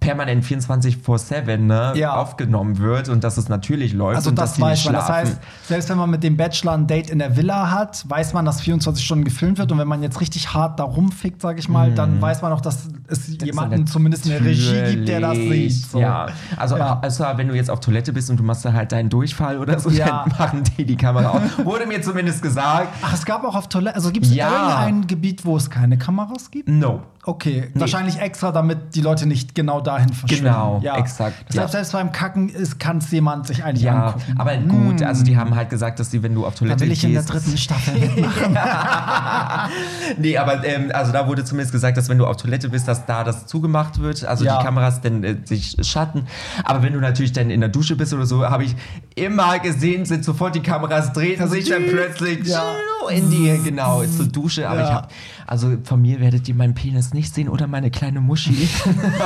[0.00, 2.14] permanent 24-7 ne, Ja.
[2.16, 4.94] aufgenommen wird und dass es natürlich läuft Also und das dass die nicht weiß man.
[4.94, 8.32] Das heißt, selbst wenn man mit dem Bachelor ein Date in der Villa hat, weiß
[8.32, 9.70] man, dass 24 Stunden gefilmt wird.
[9.70, 12.60] Und wenn man jetzt richtig hart da rumfickt, sag ich mal, dann weiß man auch,
[12.62, 15.72] dass es jemanden zumindest in der Regie gibt, der das sieht.
[15.72, 16.00] So.
[16.00, 16.98] Ja, also, Ja.
[17.02, 19.78] also wenn du jetzt auf Toilette bist und du machst da halt deinen Durchfall oder
[19.78, 20.24] so, Ja.
[20.24, 21.64] dann machen die die Kamera auf.
[21.64, 22.88] Wurde mir zumindest gesagt.
[23.02, 23.96] Ach, es gab auch auf Toilette.
[23.96, 24.86] Also gibt es Ja.
[24.86, 26.68] irgendein Gebiet, wo es keine Kameras gibt?
[26.68, 27.02] No.
[27.22, 30.44] Okay, wahrscheinlich extra, damit die Leute nicht genau dahin verschwinden.
[30.46, 31.72] Genau, exakt, Deshalb ja.
[31.72, 34.36] selbst beim Kacken kann es jemand sich eigentlich Ja, angucken.
[34.38, 36.92] aber gut, also die haben halt gesagt, dass sie, wenn du auf da Toilette will
[36.92, 37.34] ich in der gehst.
[37.34, 38.56] dritten Staffel mitmachen.
[40.18, 43.04] nee, aber ähm, also da wurde zumindest gesagt, dass wenn du auf Toilette bist, dass
[43.04, 44.58] da das zugemacht wird, also Ja.
[44.58, 46.26] die Kameras dann äh, sich schatten.
[46.64, 48.74] Aber wenn du natürlich dann in der Dusche bist oder so, habe ich
[49.14, 52.64] immer gesehen, sind sofort die Kameras drehen sich dann plötzlich Ja.
[53.10, 54.68] in die genau zur Dusche.
[54.68, 54.86] Aber Ja.
[54.86, 55.08] ich habe
[55.50, 58.68] also von mir werdet ihr meinen Penis nicht sehen oder meine kleine Muschi,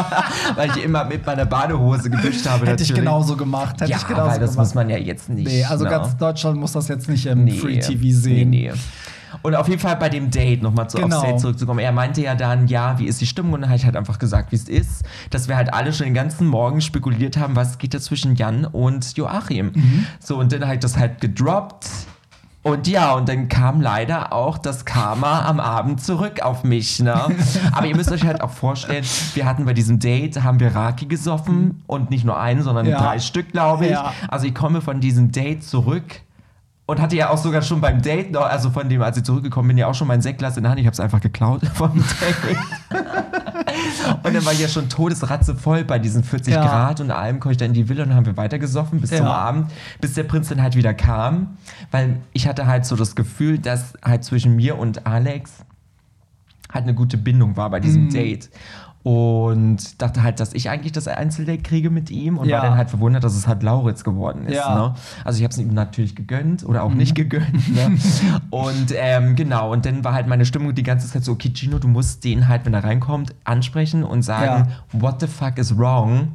[0.54, 2.66] weil ich immer mit meiner Badehose gebüscht habe.
[2.66, 3.78] Hätte ich genauso gemacht.
[3.78, 4.66] Hätte ja, ich genauso weil das gemacht.
[4.66, 5.46] muss man ja jetzt nicht.
[5.46, 5.90] nee, also ne?
[5.90, 8.48] ganz Deutschland muss das jetzt nicht im Free TV sehen.
[8.48, 8.78] Nee, nee.
[9.42, 11.20] Und auf jeden Fall bei dem Date, nochmal zu, Genau.
[11.20, 13.52] Date zurückzukommen, er meinte ja dann, ja, wie ist die Stimmung?
[13.52, 15.02] Und dann habe ich halt einfach gesagt, wie es ist.
[15.28, 18.64] Dass wir halt alle schon den ganzen Morgen spekuliert haben, was geht da zwischen Jan
[18.64, 19.72] und Joachim.
[19.74, 20.06] Mhm.
[20.20, 21.86] So, und dann habe ich das halt gedroppt.
[22.64, 26.98] Und ja, und dann kam leider auch das Karma am Abend zurück auf mich.
[26.98, 27.14] Ne?
[27.72, 31.04] Aber ihr müsst euch halt auch vorstellen, wir hatten bei diesem Date, haben wir Raki
[31.04, 32.98] gesoffen und nicht nur einen, sondern Ja.
[32.98, 33.90] drei Stück, glaube ich.
[33.92, 34.14] Ja.
[34.28, 36.22] Also ich komme von diesem Date zurück
[36.86, 39.68] und hatte ja auch sogar schon beim Date noch, also von dem, als ich zurückgekommen
[39.68, 40.80] bin, ja auch schon mein Sektglas in der Hand.
[40.80, 42.58] Ich habe es einfach geklaut vom Date.
[44.22, 46.62] und dann war ich ja schon todesratze voll bei diesen 40 Ja.
[46.64, 47.40] Grad und allem.
[47.40, 49.32] Komme ich dann in die Villa und haben wir weiter gesoffen bis zum Ja.
[49.32, 49.70] Abend,
[50.00, 51.56] bis der Prinz dann halt wieder kam.
[51.90, 55.64] Weil ich hatte halt so das Gefühl, dass halt zwischen mir und Alex
[56.72, 58.50] halt eine gute Bindung war bei diesem Date.
[59.04, 62.56] Und dachte halt, dass ich eigentlich das Einzeldate kriege mit ihm und Ja.
[62.56, 64.56] war dann halt verwundert, dass es halt Lauritz geworden ist.
[64.56, 64.70] Ja.
[64.70, 64.76] Mhm.
[64.76, 64.94] Ne?
[65.24, 67.74] Also ich habe es ihm natürlich gegönnt oder auch nicht gegönnt.
[67.74, 67.98] Ne?
[68.50, 71.78] und ähm, genau, und dann war halt meine Stimmung die ganze Zeit so, okay, Gino,
[71.78, 76.28] du musst den halt, wenn er reinkommt, ansprechen und sagen, what the fuck is wrong?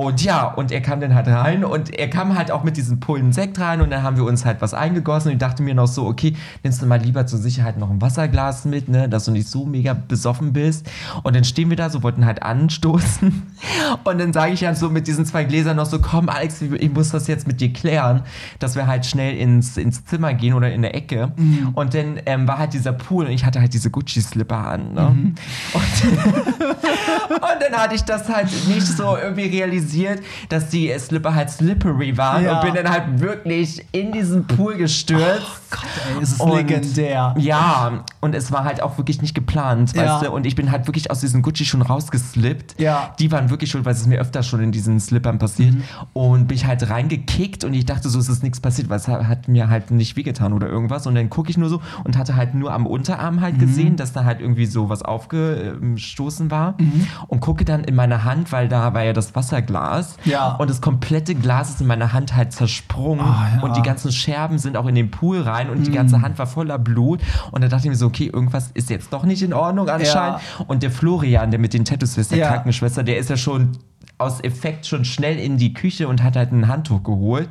[0.00, 3.00] Und ja, und er kam dann halt rein und er kam halt auch mit diesem
[3.00, 5.74] Pullen Sekt rein und dann haben wir uns halt was eingegossen und ich dachte mir
[5.74, 9.26] noch so, okay, nimmst du mal lieber zur Sicherheit noch ein Wasserglas mit, ne, dass
[9.26, 10.90] du nicht so mega besoffen bist.
[11.22, 13.42] Und dann stehen wir da, so wollten halt anstoßen
[14.04, 16.90] und dann sage ich ja so mit diesen zwei Gläsern noch so, komm Alex, ich
[16.90, 18.22] muss das jetzt mit dir klären,
[18.58, 21.32] dass wir halt schnell ins, ins Zimmer gehen oder in der Ecke.
[21.74, 25.06] Und dann ähm, war halt dieser Pool und ich hatte halt diese Gucci-Slipper an, ne.
[25.08, 25.34] Und,
[27.34, 31.50] und dann hatte ich das halt nicht so irgendwie realisiert, realisiert, dass die Slipper halt
[31.50, 32.60] slippery waren Ja.
[32.60, 35.59] und bin dann halt wirklich in diesen Pool gestürzt.
[35.70, 35.84] Gott,
[36.16, 37.34] ey, es ist Und- legendär.
[37.38, 40.14] Ja, und es war halt auch wirklich nicht geplant, Ja.
[40.16, 40.32] weißt du?
[40.32, 42.80] Und ich bin halt wirklich aus diesen Gucci-Schuhen rausgeslippt.
[42.80, 43.14] Ja.
[43.18, 45.74] Die waren wirklich schuld, weil es mir öfter schon in diesen Slippern passiert.
[45.74, 45.82] Mhm.
[46.12, 49.08] Und bin ich halt reingekickt und ich dachte so, es ist nichts passiert, weil es
[49.08, 51.06] hat, mir halt nicht wehgetan oder irgendwas.
[51.06, 53.60] Und dann gucke ich nur so und hatte halt nur am Unterarm halt Mhm.
[53.60, 56.74] gesehen, dass da halt irgendwie so was aufgestoßen war.
[56.78, 57.06] Mhm.
[57.28, 60.16] Und gucke dann in meine Hand, weil da war ja das Wasserglas.
[60.24, 60.54] Ja.
[60.56, 63.24] Und das komplette Glas ist in meiner Hand halt zersprungen.
[63.24, 63.62] Ah, ja.
[63.62, 66.46] Und die ganzen Scherben sind auch in den Pool rein und die ganze Hand war
[66.46, 67.20] voller Blut.
[67.50, 70.38] Und da dachte ich mir so, okay, irgendwas ist jetzt doch nicht in Ordnung anscheinend.
[70.68, 72.48] Und der Florian, der mit den Tattoos ist, der Ja.
[72.48, 73.72] Krankenschwester, der ist ja schon
[74.16, 77.48] aus Effekt schon schnell in die Küche und hat halt ein Handtuch geholt.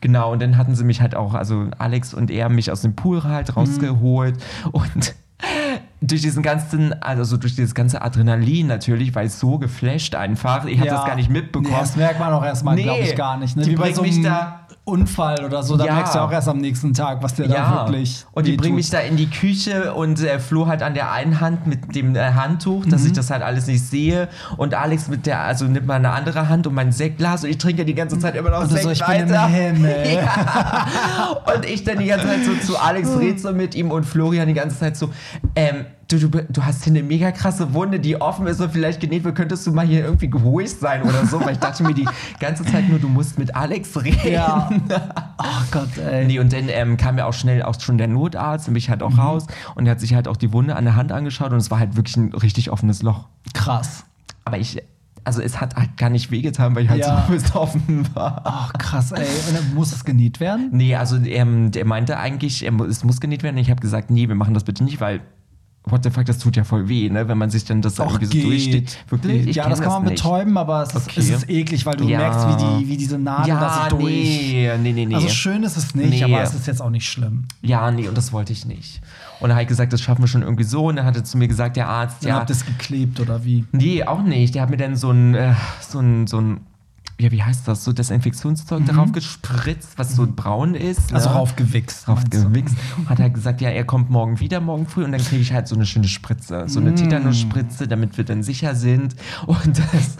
[0.00, 2.96] Genau, und dann hatten sie mich halt auch, also Alex und er, mich aus dem
[2.96, 3.24] Pool Mhm.
[3.24, 4.36] halt rausgeholt.
[4.72, 5.14] Und
[6.00, 10.64] durch diesen ganzen, also durch dieses ganze Adrenalin natürlich, weil es so geflasht einfach.
[10.66, 11.72] Ich habe das gar nicht mitbekommen.
[11.74, 13.56] Nee, das merkt man auch erstmal, Nee, glaube ich, gar nicht.
[13.56, 13.62] Ne?
[13.64, 15.94] die Wie bei bringen so mich da- Unfall oder so, da Ja.
[15.94, 18.90] merkst du auch erst am nächsten Tag, was dir da wirklich Und die bringen mich
[18.90, 22.32] da in die Küche und äh, Flo halt an der einen Hand mit dem äh,
[22.32, 23.06] Handtuch, dass Mhm.
[23.08, 24.28] ich das halt alles nicht sehe.
[24.56, 27.58] Und Alex mit der, also nimmt mal eine andere Hand und mein Sektglas und ich
[27.58, 29.48] trinke ja die ganze Zeit immer noch Und du Sekt so, ich bin im weiter.
[30.08, 30.86] Ja.
[31.54, 33.08] Und ich dann die ganze Zeit so zu Alex
[33.42, 35.10] so mit ihm und Florian die ganze Zeit so,
[35.54, 39.00] ähm, du, du, du hast hier eine mega krasse Wunde, die offen ist und vielleicht
[39.00, 41.94] genäht wird, könntest du mal hier irgendwie geholt sein oder so, weil ich dachte mir
[41.94, 42.08] die
[42.40, 44.32] ganze Zeit nur, du musst mit Alex reden.
[44.32, 44.70] Ja.
[45.40, 46.26] Oh Gott, ey.
[46.26, 49.04] Nee, und dann ähm, kam ja auch schnell auch schon der Notarzt und mich halt
[49.04, 51.58] auch raus und er hat sich halt auch die Wunde an der Hand angeschaut und
[51.58, 53.28] es war halt wirklich ein richtig offenes Loch.
[53.54, 54.04] Krass.
[54.44, 54.82] Aber ich,
[55.22, 57.24] also es hat halt gar nicht wehgetan, weil ich halt Ja.
[57.28, 58.42] so besoffen war.
[58.44, 59.24] Oh, krass, ey.
[59.48, 60.70] Und dann muss es genäht werden?
[60.72, 63.58] Nee, also ähm, der meinte eigentlich, mu- es muss genäht werden.
[63.58, 65.20] Ich habe gesagt, nee, wir machen das bitte nicht, weil
[65.90, 67.28] what the fuck, das tut ja voll weh, ne?
[67.28, 68.44] Wenn man sich dann das Doch, irgendwie so geht.
[68.44, 68.98] durchsteht.
[69.08, 69.46] Wirklich?
[69.48, 70.22] Ich ja, das kann man nicht.
[70.22, 71.20] betäuben, aber es ist, Okay.
[71.20, 72.18] es ist eklig, weil du Ja.
[72.18, 74.12] merkst, wie, die, wie diese Nadel Ja, das so durch.
[74.14, 75.14] nee, nee, nee, nee.
[75.14, 76.24] Also schön ist es nicht, Nee.
[76.24, 77.44] aber es ist jetzt auch nicht schlimm.
[77.62, 79.00] ja, nee, und das wollte ich nicht.
[79.40, 80.86] Und habe ich gesagt, das schaffen wir schon irgendwie so.
[80.86, 82.34] Und dann hat er zu mir gesagt, der Arzt, Dann ja.
[82.36, 83.64] habt ihr es geklebt oder wie?
[83.72, 84.54] Nee, auch nicht.
[84.56, 86.60] Der hat mir dann so ein, äh, so ein, so ein,
[87.20, 87.82] ja, wie heißt das?
[87.84, 91.10] So Desinfektionszeug darauf gespritzt, was so braun ist.
[91.10, 91.16] Mhm.
[91.16, 91.34] Also ne?
[91.34, 92.06] raufgewichst.
[92.06, 92.48] drauf meinst du?
[92.48, 92.76] gewichst.
[93.08, 95.04] Hat halt gesagt, ja, er kommt morgen wieder, morgen früh.
[95.04, 96.64] Und dann kriege ich halt so eine schöne Spritze.
[96.68, 96.86] So Mm.
[96.86, 99.16] eine Tetanusspritze, damit wir dann sicher sind.
[99.46, 100.16] Und das,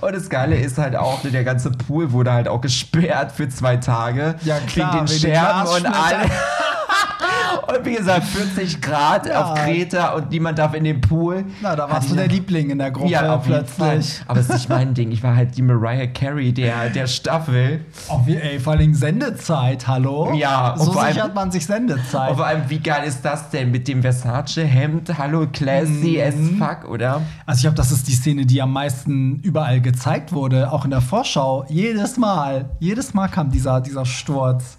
[0.00, 3.76] und das Geile ist halt auch, der ganze Pool wurde halt auch gesperrt für zwei
[3.78, 4.36] Tage.
[4.44, 6.30] Ja, klar, Wegen den wegen Scherben und Glassplitter.
[7.66, 11.44] Und wie gesagt, 40 Grad auf Kreta und niemand darf in den Pool.
[11.60, 14.20] Na, da warst du der ja- Liebling in der Gruppe ja, plötzlich.
[14.26, 15.10] Aber es ist nicht mein Ding.
[15.12, 17.84] Ich war halt die Mariah Carey der, der Staffel.
[18.08, 20.32] Oh, wie, ey, vor allem Sendezeit, hallo?
[20.34, 22.30] Ja, und So vor allem- sichert man sich Sendezeit.
[22.30, 25.18] Und vor allem, wie geil ist das denn mit dem Versace-Hemd?
[25.18, 26.58] Hallo, classy as Mhm.
[26.58, 27.22] fuck, oder?
[27.46, 30.90] Also ich glaube, das ist die Szene, die am meisten überall gezeigt wurde, auch in
[30.90, 31.64] der Vorschau.
[31.68, 34.76] Jedes Mal, jedes Mal kam dieser, dieser Sturz.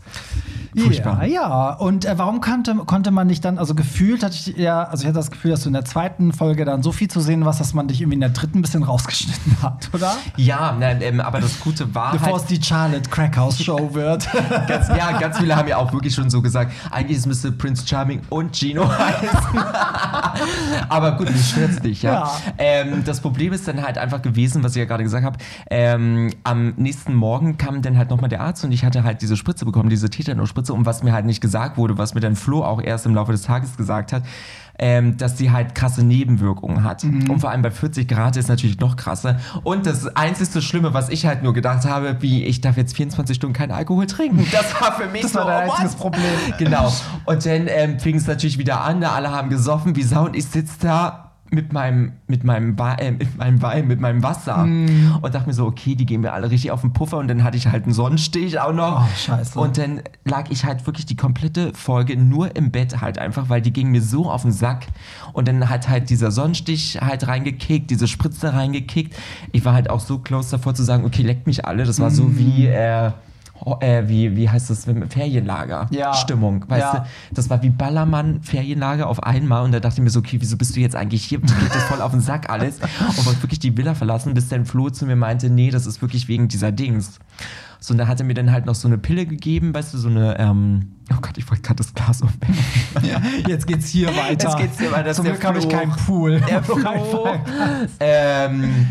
[0.78, 1.26] Furchtbar.
[1.26, 1.74] Ja, ja.
[1.74, 5.08] Und äh, warum konnte, konnte man dich dann, also gefühlt hatte ich ja, also ich
[5.08, 7.60] hatte das Gefühl, dass du in der zweiten Folge dann so viel zu sehen warst,
[7.60, 10.16] dass man dich irgendwie in der dritten ein bisschen rausgeschnitten hat, oder?
[10.38, 14.28] Ja, nein, ähm, aber das Gute war Bevor halt, es die Charlotte Crackhouse Show wird.
[14.68, 17.88] ganz, ja, ganz viele haben ja auch wirklich schon so gesagt, eigentlich es müsste Prince
[17.88, 19.60] Charming und Gino heißen.
[20.90, 22.14] aber gut, mich stört's nicht, ja.
[22.14, 22.32] Ja.
[22.58, 25.38] Ähm, das Problem ist dann halt einfach gewesen, was ich ja gerade gesagt habe,
[25.70, 29.38] ähm, am nächsten Morgen kam dann halt nochmal der Arzt und ich hatte halt diese
[29.38, 32.64] Spritze bekommen, diese Tetanus-Spritze und was mir halt nicht gesagt wurde, was mir dann Flo
[32.64, 34.24] auch erst im Laufe des Tages gesagt hat,
[34.80, 37.04] ähm, dass die halt krasse Nebenwirkungen hat.
[37.04, 37.30] Mhm.
[37.30, 39.40] Und vor allem bei 40 Grad ist natürlich noch krasser.
[39.64, 43.36] Und das einzigste Schlimme, was ich halt nur gedacht habe, wie ich darf jetzt 24
[43.36, 44.46] Stunden keinen Alkohol trinken.
[44.54, 45.96] Das war für mich Das so, war dein oh, einziges?
[45.96, 46.24] Problem.
[46.58, 46.94] Genau.
[47.26, 50.46] Und dann ähm, fing es natürlich wieder an, alle haben gesoffen wie Sau und ich
[50.46, 55.20] sitze da mit meinem, mit meinem, Wa- äh, mit meinem Wein, mit meinem Wasser Mm.
[55.22, 57.44] und dachte mir so, okay, die gehen mir alle richtig auf den Puffer und dann
[57.44, 59.04] hatte ich halt einen Sonnenstich auch noch.
[59.06, 59.60] Oh, scheiße.
[59.60, 63.62] Und dann lag ich halt wirklich die komplette Folge nur im Bett halt einfach, weil
[63.62, 64.88] die ging mir so auf den Sack.
[65.34, 69.16] Und dann hat halt dieser Sonnenstich halt reingekickt, diese Spritze reingekickt.
[69.52, 71.84] Ich war halt auch so close davor zu sagen, okay, leckt mich alle.
[71.84, 72.14] Das war Mm.
[72.16, 73.12] so wie, äh,
[73.80, 76.14] äh, wie, wie heißt das, Ferienlager Ja.
[76.14, 77.00] Stimmung, weißt Ja.
[77.00, 77.36] du?
[77.36, 80.58] Das war wie Ballermann Ferienlager auf einmal und da dachte ich mir so, okay, wieso
[80.58, 81.40] bist du jetzt eigentlich hier?
[81.40, 82.80] Dir geht das voll auf den Sack alles
[83.18, 86.02] und wollte wirklich die Villa verlassen, bis dann Flo zu mir meinte, nee, das ist
[86.02, 87.20] wirklich wegen dieser Dings.
[87.80, 89.98] So, und da hat er mir dann halt noch so eine Pille gegeben, weißt du,
[89.98, 92.56] so eine, ähm, oh Gott, ich wollte gerade das Glas umwerfen.
[93.04, 94.44] Ja, jetzt geht's hier weiter.
[94.48, 96.40] Jetzt geht's hier weiter, Zum Glück habe ich keinen Pool.
[96.40, 97.28] Der du Flo,
[98.00, 98.88] ähm,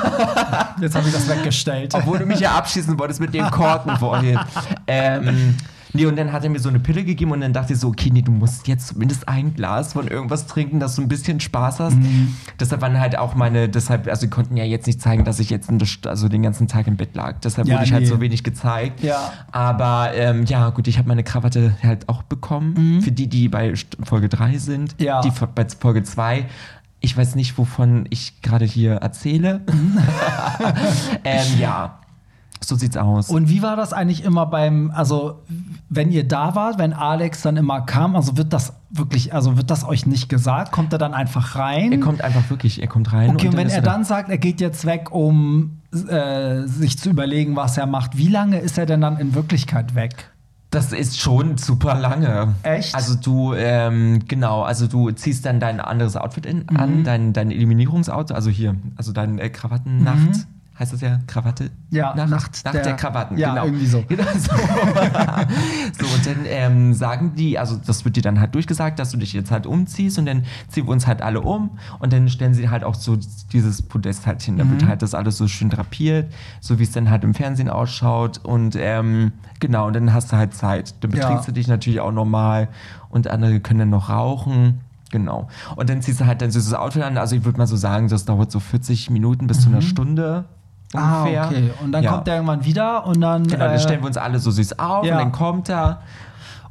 [0.80, 1.94] Jetzt habe ich das weggestellt.
[1.94, 4.38] obwohl du mich ja abschießen wolltest mit den Korken vorhin.
[4.86, 5.56] Ähm,
[5.92, 7.88] Nee, und dann hat er mir so eine Pille gegeben und dann dachte ich so,
[7.88, 11.40] okay, nee, du musst jetzt zumindest ein Glas von irgendwas trinken, dass du ein bisschen
[11.40, 11.96] Spaß hast.
[11.96, 12.36] Mhm.
[12.58, 15.50] Deshalb waren halt auch meine, deshalb, also die konnten ja jetzt nicht zeigen, dass ich
[15.50, 15.70] jetzt
[16.06, 17.38] also den ganzen Tag im Bett lag.
[17.42, 18.08] Deshalb Ja, wurde ich halt nee.
[18.08, 19.02] so wenig gezeigt.
[19.02, 19.32] Ja.
[19.50, 23.00] Aber ähm, ja, gut, ich habe meine Krawatte halt auch bekommen.
[23.02, 24.98] Für die, die bei Folge 3 sind.
[25.00, 25.04] Mhm.
[25.04, 25.20] Ja.
[25.22, 26.46] Die bei Folge 2.
[27.00, 29.62] Ich weiß nicht, wovon ich gerade hier erzähle.
[31.24, 32.00] ähm, ja,
[32.62, 33.30] so sieht's aus.
[33.30, 35.42] Und wie war das eigentlich immer beim, also
[35.88, 39.70] wenn ihr da wart, wenn Alex dann immer kam, also wird das wirklich, also wird
[39.70, 40.72] das euch nicht gesagt?
[40.72, 41.92] Kommt er dann einfach rein?
[41.92, 43.30] er kommt einfach wirklich, er kommt rein.
[43.30, 47.08] okay, und wenn ist er dann sagt, er geht jetzt weg, um äh, sich zu
[47.08, 50.30] überlegen, was er macht, wie lange ist er denn dann in Wirklichkeit weg?
[50.70, 52.54] Das ist schon super lange.
[52.62, 52.94] Echt?
[52.94, 56.76] Also du, ähm, genau, also du ziehst dann dein anderes Outfit in, Mhm.
[56.76, 60.46] an, dein, dein Eliminierungsauto, also hier, also dein äh, Krawattennacht.
[60.80, 61.64] Heißt das ja Krawatte?
[61.64, 61.70] Mhm.
[61.90, 63.66] Ja, Nacht, Nacht Nacht der- der, Krawatten, ja, genau.
[63.66, 64.02] irgendwie so.
[64.08, 64.50] Genau so.
[65.98, 69.18] so, und dann ähm, sagen die, also das wird dir dann halt durchgesagt, dass du
[69.18, 72.54] dich jetzt halt umziehst und dann ziehen wir uns halt alle um und dann stellen
[72.54, 73.18] sie halt auch so
[73.52, 74.56] dieses Podest halt hin.
[74.56, 74.70] Da Mhm.
[74.72, 78.38] wird halt das alles so schön drapiert, so wie es dann halt im Fernsehen ausschaut
[78.42, 80.94] und ähm, genau, und dann hast du halt Zeit.
[81.04, 81.18] Dann Ja.
[81.26, 82.68] betrinkst du dich natürlich auch normal
[83.10, 84.80] und andere können dann noch rauchen.
[85.12, 85.48] Genau.
[85.74, 87.18] Und dann ziehst du halt dein süßes Outfit an.
[87.18, 90.44] Also ich würde mal so sagen, das dauert so 40 Minuten bis zu einer Stunde
[90.94, 91.42] ungefähr.
[91.42, 91.70] Ah, okay.
[91.82, 92.12] Und dann Ja.
[92.12, 93.44] kommt er irgendwann wieder und dann.
[93.44, 95.14] Genau, dann äh, stellen wir uns alle so süß auf ja.
[95.14, 96.00] und dann kommt er.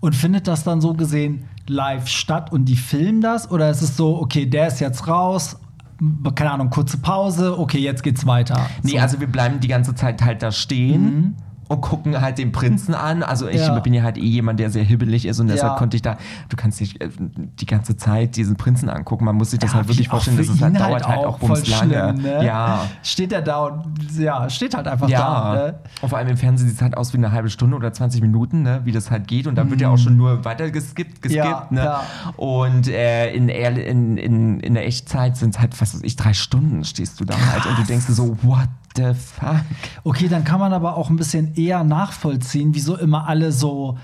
[0.01, 3.51] Und findet das dann so gesehen live statt und die filmen das?
[3.51, 5.57] Oder ist es so, okay, der ist jetzt raus,
[6.35, 8.67] keine Ahnung, kurze Pause, okay, jetzt geht's weiter?
[8.83, 8.97] Nee, so.
[8.97, 9.03] Mhm.
[9.03, 11.35] also wir bleiben die ganze Zeit halt da stehen.
[11.69, 13.21] Und gucken halt den Prinzen an.
[13.23, 13.79] Also ich Ja.
[13.79, 15.77] bin ja halt eh jemand, der sehr hibbelig ist und deshalb Ja.
[15.77, 16.17] konnte ich da,
[16.49, 19.23] du kannst dich äh, die ganze Zeit diesen Prinzen angucken.
[19.23, 21.37] Man muss sich das Ja, halt wirklich auch vorstellen, dass es halt dauert halt auch
[21.39, 21.93] voll bums lange.
[21.93, 22.43] schlimm, ne?
[22.43, 22.87] Ja.
[23.03, 23.85] Steht er da und
[24.17, 25.53] ja, steht halt einfach da.
[25.53, 25.75] Ne?
[26.01, 28.21] und vor allem im Fernsehen sieht es halt aus wie eine halbe Stunde oder 20
[28.21, 29.45] Minuten, ne, wie das halt geht.
[29.45, 31.69] Und dann wird ja auch schon nur weiter geskippt, geskippt.
[31.71, 31.77] Mhm.
[31.77, 32.33] Ja, ne?
[32.37, 36.33] Und äh, in, in, in, in der Echtzeit sind es halt, was weiß ich, drei
[36.33, 37.67] Stunden stehst du da halt.
[37.67, 38.67] Und du denkst dir so, what
[38.99, 39.61] the fuck?
[40.03, 43.97] Okay, dann kann man aber auch ein bisschen eher nachvollziehen, wieso immer alle so.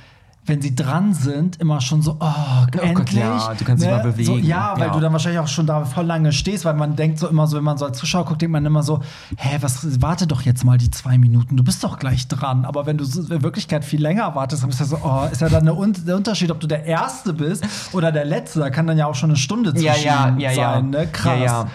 [0.47, 3.15] Wenn sie dran sind, immer schon so, oh, Gott, endlich.
[3.15, 3.21] ne?
[3.21, 4.25] ja, du kannst dich mal bewegen.
[4.27, 4.93] So, ja, weil Ja.
[4.93, 7.57] du dann wahrscheinlich auch schon da voll lange stehst, weil man denkt so immer so,
[7.57, 9.01] wenn man so als Zuschauer guckt, denkt man immer so,
[9.37, 12.63] hä, was, warte doch jetzt mal die zwei Minuten, du bist doch gleich dran.
[12.63, 15.49] Aber wenn du in Wirklichkeit viel länger wartest, dann ist ja so, oh, ist ja
[15.49, 18.59] dann Un- der Unterschied, ob du der Erste bist oder der Letzte.
[18.59, 20.73] Da kann dann ja auch schon eine Stunde zwischen Ja, ja, ja, ja.
[20.75, 21.07] sein, ne?
[21.07, 21.65] Krass.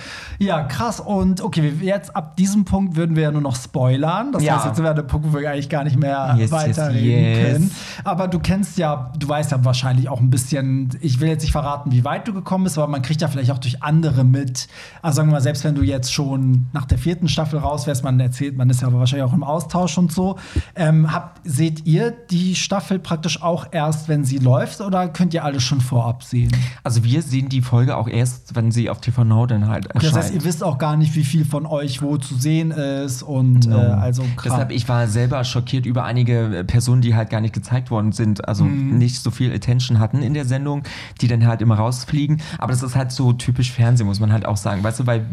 [0.42, 1.00] Ja, krass.
[1.00, 4.32] Und okay, jetzt ab diesem Punkt würden wir ja nur noch spoilern.
[4.32, 4.56] Das Ja.
[4.56, 6.50] heißt, jetzt sind wir an dem Punkt, wo wir eigentlich gar nicht mehr Yes, yes,
[6.50, 7.52] weiterreden yes.
[7.52, 7.70] können.
[8.04, 11.52] Aber du kennst ja, du weißt ja wahrscheinlich auch ein bisschen, ich will jetzt nicht
[11.52, 14.68] verraten, wie weit du gekommen bist, aber man kriegt ja vielleicht auch durch andere mit.
[15.02, 18.02] Also sagen wir mal, selbst wenn du jetzt schon nach der vierten Staffel raus wärst,
[18.02, 20.36] man erzählt, man ist ja aber wahrscheinlich auch im Austausch und so.
[20.74, 25.44] Ähm, habt, seht ihr die Staffel praktisch auch erst, wenn sie läuft oder könnt ihr
[25.44, 26.50] alles schon vorab sehen?
[26.82, 30.16] Also wir sehen die Folge auch erst, wenn sie auf TV Now dann halt erscheint.
[30.16, 33.22] Das heißt, ihr wisst auch gar nicht, wie viel von euch wo zu sehen ist
[33.22, 34.44] und äh, also krass.
[34.52, 38.12] Deshalb, ich war selber schockiert über einige äh, Personen, die halt gar nicht gezeigt worden
[38.12, 38.98] sind, also Mhm.
[38.98, 40.82] nicht so viel Attention hatten in der Sendung,
[41.20, 42.40] die dann halt immer rausfliegen.
[42.58, 44.82] Aber das ist halt so typisch Fernsehen, muss man halt auch sagen.
[44.84, 45.24] Weißt du, weil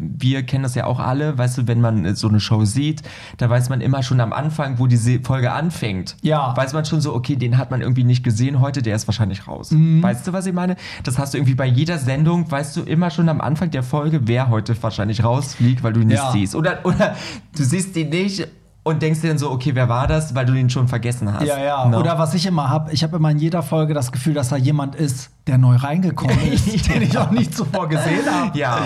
[0.00, 3.02] wir kennen das ja auch alle, weißt du, wenn man äh, so eine Show sieht,
[3.38, 6.16] da weiß man immer schon am Anfang, wo die Se- Folge anfängt.
[6.22, 6.56] Ja.
[6.56, 9.46] Weiß man schon so, okay, den hat man irgendwie nicht gesehen heute, der ist wahrscheinlich
[9.46, 9.70] raus.
[9.70, 10.02] Mhm.
[10.02, 10.76] Weißt du, was ich meine?
[11.04, 14.20] Das hast du irgendwie bei jeder Sendung, weißt du immer schon am Anfang der Folge,
[14.24, 16.32] wer heute wahrscheinlich rausfliegt, weil du ihn nicht Ja.
[16.32, 16.54] siehst.
[16.54, 17.14] Oder, oder
[17.56, 18.46] du siehst ihn nicht
[18.82, 21.46] und denkst dir dann so, okay, wer war das, weil du ihn schon vergessen hast.
[21.46, 21.86] Ja, ja.
[21.86, 21.98] Ne?
[21.98, 24.56] Oder was ich immer habe, ich habe immer in jeder Folge das Gefühl, dass da
[24.56, 28.40] jemand ist, der neu reingekommen ist, den ich auch nicht zuvor gesehen habe.
[28.60, 28.80] Ja.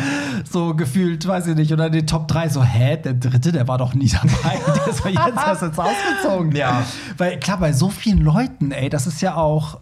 [0.51, 1.73] So gefühlt, weiß ich nicht.
[1.73, 4.61] Oder den Top 3 so, hä, der dritte, der war doch nie dabei.
[4.75, 6.53] der ist doch jetzt erst jetzt ausgezogen.
[6.53, 6.83] Ja.
[7.17, 9.79] Weil klar, bei so vielen Leuten, ey, das ist ja auch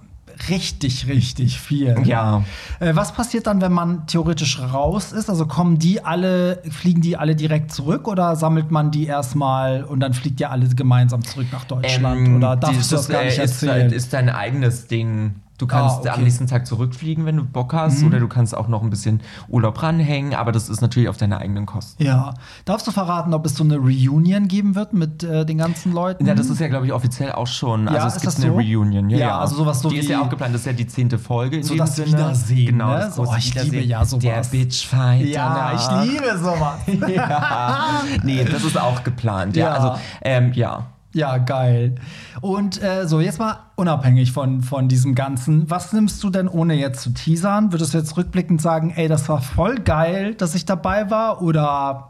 [0.49, 1.97] richtig, richtig viel.
[2.05, 2.45] Ja.
[2.81, 5.29] Äh, was passiert dann, wenn man theoretisch raus ist?
[5.29, 10.01] Also kommen die alle, fliegen die alle direkt zurück oder sammelt man die erstmal und
[10.01, 12.29] dann fliegt ihr alle gemeinsam zurück nach Deutschland?
[12.29, 13.93] Ähm, oder darfst du das gar nicht äh, ist, erzählen?
[13.93, 15.35] ist dein eigenes Ding.
[15.63, 16.09] Du kannst Ah, okay.
[16.09, 16.15] Mhm.
[16.17, 19.21] am nächsten Tag zurückfliegen, wenn du Bock hast, oder du kannst auch noch ein bisschen
[19.49, 22.03] Urlaub ranhängen, aber das ist natürlich auf deine eigenen Kosten.
[22.03, 22.35] ja.
[22.65, 26.27] Darfst du verraten, ob es so eine Reunion geben wird mit äh, den ganzen Leuten?
[26.27, 27.85] Ja, das ist ja, glaube ich, offiziell auch schon.
[27.87, 28.59] Ja, also es ist gibt das eine so?
[28.59, 29.09] Reunion.
[29.09, 29.39] Ja, Ja, ja.
[29.39, 31.59] also sowas so Die ist ja auch geplant, das ist ja die zehnte Folge.
[31.59, 32.09] In So das Sinne.
[32.09, 32.97] Wiedersehen, Genau, ne?
[32.99, 34.23] das So, große ich liebe ja sowas.
[34.25, 35.27] Der Bitchfight.
[35.27, 36.81] ja, ich liebe sowas.
[37.15, 38.01] ja.
[38.25, 39.55] Nee, das ist auch geplant.
[39.57, 39.73] Ja, Ja.
[39.75, 40.87] also, ähm, ja.
[41.15, 41.97] Ja, geil.
[42.41, 46.75] Und äh, so, jetzt mal unabhängig von, von diesem Ganzen, was nimmst du denn, ohne
[46.75, 47.71] jetzt zu teasern?
[47.73, 51.43] Würdest du jetzt rückblickend sagen, ey, das war voll geil, dass ich dabei war?
[51.43, 52.09] Oder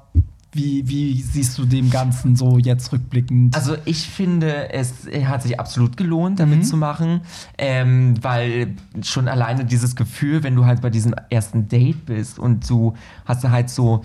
[0.54, 3.56] Wie, wie siehst du dem Ganzen so jetzt rückblickend?
[3.56, 6.64] Also ich finde, es hat sich absolut gelohnt, damit Mhm.
[6.64, 7.22] zu machen,
[7.56, 12.68] ähm, weil schon alleine dieses Gefühl, wenn du halt bei diesem ersten Date bist und
[12.68, 12.92] du
[13.24, 14.02] hast halt so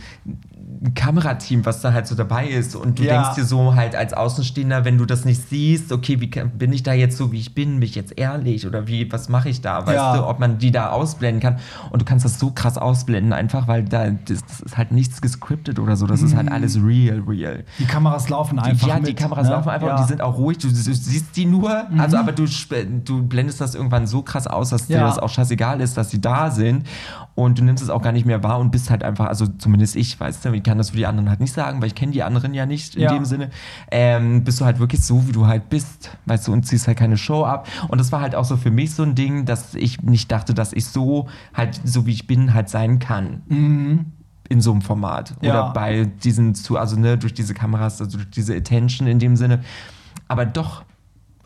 [0.84, 3.14] ein Kamerateam, was da halt so dabei ist und du Ja.
[3.22, 6.72] denkst dir so halt als Außenstehender, wenn du das nicht siehst, okay, wie kann, bin
[6.74, 9.50] ich da jetzt so, wie ich bin, bin ich jetzt ehrlich oder wie, was mache
[9.50, 10.18] ich da, weißt Ja.
[10.18, 11.58] du, ob man die da ausblenden kann
[11.90, 15.22] und du kannst das so krass ausblenden einfach, weil da, das, das ist halt nichts
[15.22, 17.64] gescriptet oder so, das ist halt alles real, real.
[17.80, 18.88] die Kameras laufen einfach.
[18.88, 19.54] Ja, die mit, Kameras ne?
[19.54, 19.94] laufen einfach ja.
[19.94, 20.00] Mhm.
[20.00, 20.58] und die sind auch ruhig.
[20.58, 22.46] Du, du siehst die nur, also aber du,
[23.04, 25.08] du blendest das irgendwann so krass aus, dass dir Ja.
[25.08, 26.86] das auch scheißegal ist, dass sie da sind
[27.36, 29.96] und du nimmst es auch gar nicht mehr wahr und bist halt einfach, also zumindest
[29.96, 32.22] ich, weißt du, kann das für die anderen halt nicht sagen, weil ich kenne die
[32.22, 33.14] anderen ja nicht in Ja.
[33.14, 33.50] dem Sinne.
[33.90, 36.98] Ähm, bist du halt wirklich so, wie du halt bist, weißt du, und ziehst halt
[36.98, 37.68] keine Show ab.
[37.88, 40.54] Und das war halt auch so für mich so ein Ding, dass ich nicht dachte,
[40.54, 43.42] dass ich so halt, so wie ich bin, halt sein kann
[44.50, 45.32] in so einem Format.
[45.42, 45.48] Mhm.
[45.48, 45.52] Ja.
[45.64, 49.36] Oder bei diesen zu, also ne, durch diese Kameras, also durch diese Attention in dem
[49.36, 49.62] Sinne.
[50.28, 50.84] Aber doch.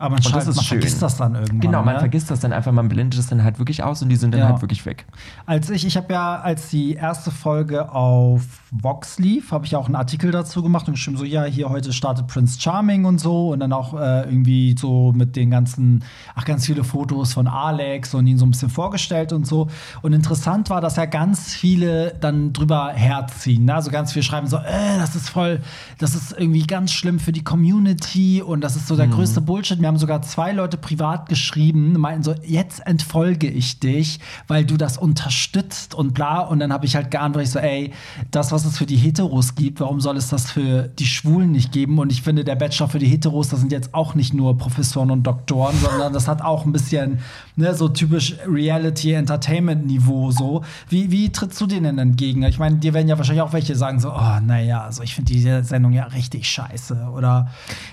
[0.01, 1.59] Aber man, das man vergisst das dann irgendwann.
[1.59, 1.99] Genau, man ne?
[1.99, 4.39] vergisst das dann einfach, man blendet es dann halt wirklich aus und die sind dann
[4.41, 4.47] Ja.
[4.47, 5.05] halt wirklich weg.
[5.45, 8.41] Als ich, ich habe ja, als die erste Folge auf
[8.71, 11.69] Vox lief, habe ich ja auch einen Artikel dazu gemacht und geschrieben, so, ja, hier
[11.69, 16.03] heute startet Prince Charming und so und dann auch äh, irgendwie so mit den ganzen,
[16.33, 19.67] ach, ganz viele Fotos von Alex und ihn so ein bisschen vorgestellt und so.
[20.01, 23.65] Und interessant war, dass ja ganz viele dann drüber herziehen.
[23.65, 23.75] Ne?
[23.75, 25.59] Also ganz viele schreiben so, äh, das ist voll,
[25.99, 29.79] das ist irgendwie ganz schlimm für die Community und das ist so der größte Bullshit.
[29.79, 34.77] Mir haben sogar zwei Leute privat geschrieben, meinten so, jetzt entfolge ich dich, weil du
[34.77, 36.39] das unterstützt und bla.
[36.39, 37.91] Und dann habe ich halt geantwortet, ich so, ey,
[38.31, 41.73] das, was es für die Heteros gibt, warum soll es das für die Schwulen nicht
[41.73, 41.99] geben?
[41.99, 45.11] Und ich finde, der Bachelor für die Heteros, das sind jetzt auch nicht nur Professoren
[45.11, 47.19] und Doktoren, sondern das hat auch ein bisschen,
[47.57, 50.63] ne, so typisch Reality-Entertainment-Niveau so.
[50.87, 52.43] Wie, wie trittst du denen entgegen?
[52.43, 55.33] Ich meine, dir werden ja wahrscheinlich auch welche sagen so, oh, naja, also ich finde
[55.33, 57.09] diese Sendung ja richtig scheiße.
[57.13, 57.51] Oder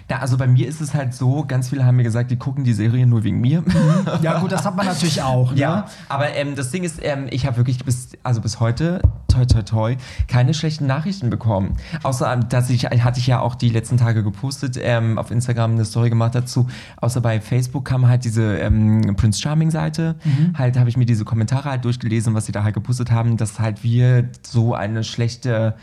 [0.09, 2.64] Ja, also bei mir ist es halt so, ganz viele haben mir gesagt, die gucken
[2.64, 3.64] die Serie nur wegen mir.
[4.22, 5.53] Ja, gut, das hat man natürlich auch.
[5.53, 5.61] Ne?
[5.61, 9.45] Ja, aber ähm, das Ding ist, ähm, ich habe wirklich bis, also bis heute, toi
[9.45, 9.97] toi toi,
[10.28, 11.76] keine schlechten Nachrichten bekommen.
[12.03, 15.72] Außer, ähm, dass ich, hatte ich ja auch die letzten Tage gepostet, ähm, auf Instagram
[15.72, 16.68] eine Story gemacht dazu.
[16.99, 20.16] Außer bei Facebook kam halt diese ähm, Prince Charming Seite.
[20.55, 23.59] Halt habe ich mir diese Kommentare halt durchgelesen, was sie da halt gepostet haben, dass
[23.59, 25.74] halt wir so eine schlechte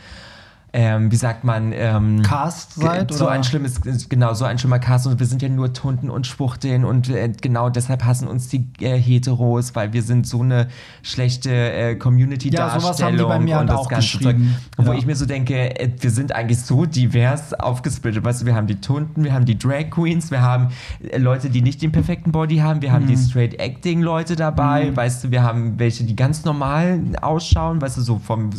[0.78, 3.32] ähm, wie sagt man, ähm, Cast seid, so oder?
[3.32, 6.84] ein schlimmes, genau, so ein schlimmer Cast und wir sind ja nur Tunden und Schwuchteln
[6.84, 10.68] und äh, genau deshalb hassen uns die äh, Heteros, weil wir sind so eine
[11.02, 14.54] schlechte äh, Community-Darstellung Ja, sowas haben die bei mir und halt auch ganze geschrieben.
[14.76, 14.86] Zeug.
[14.86, 14.98] Wo Ja.
[14.98, 18.66] ich mir so denke, äh, wir sind eigentlich so divers aufgesplittet, weißt du, wir haben
[18.66, 20.68] die Tunden, wir haben die Drag Queens, wir haben
[21.10, 23.08] äh, Leute, die nicht den perfekten Body haben, wir haben Mhm.
[23.08, 27.96] die Straight Acting Leute dabei, weißt du, wir haben welche, die ganz normal ausschauen, weißt
[27.96, 28.50] du, so vom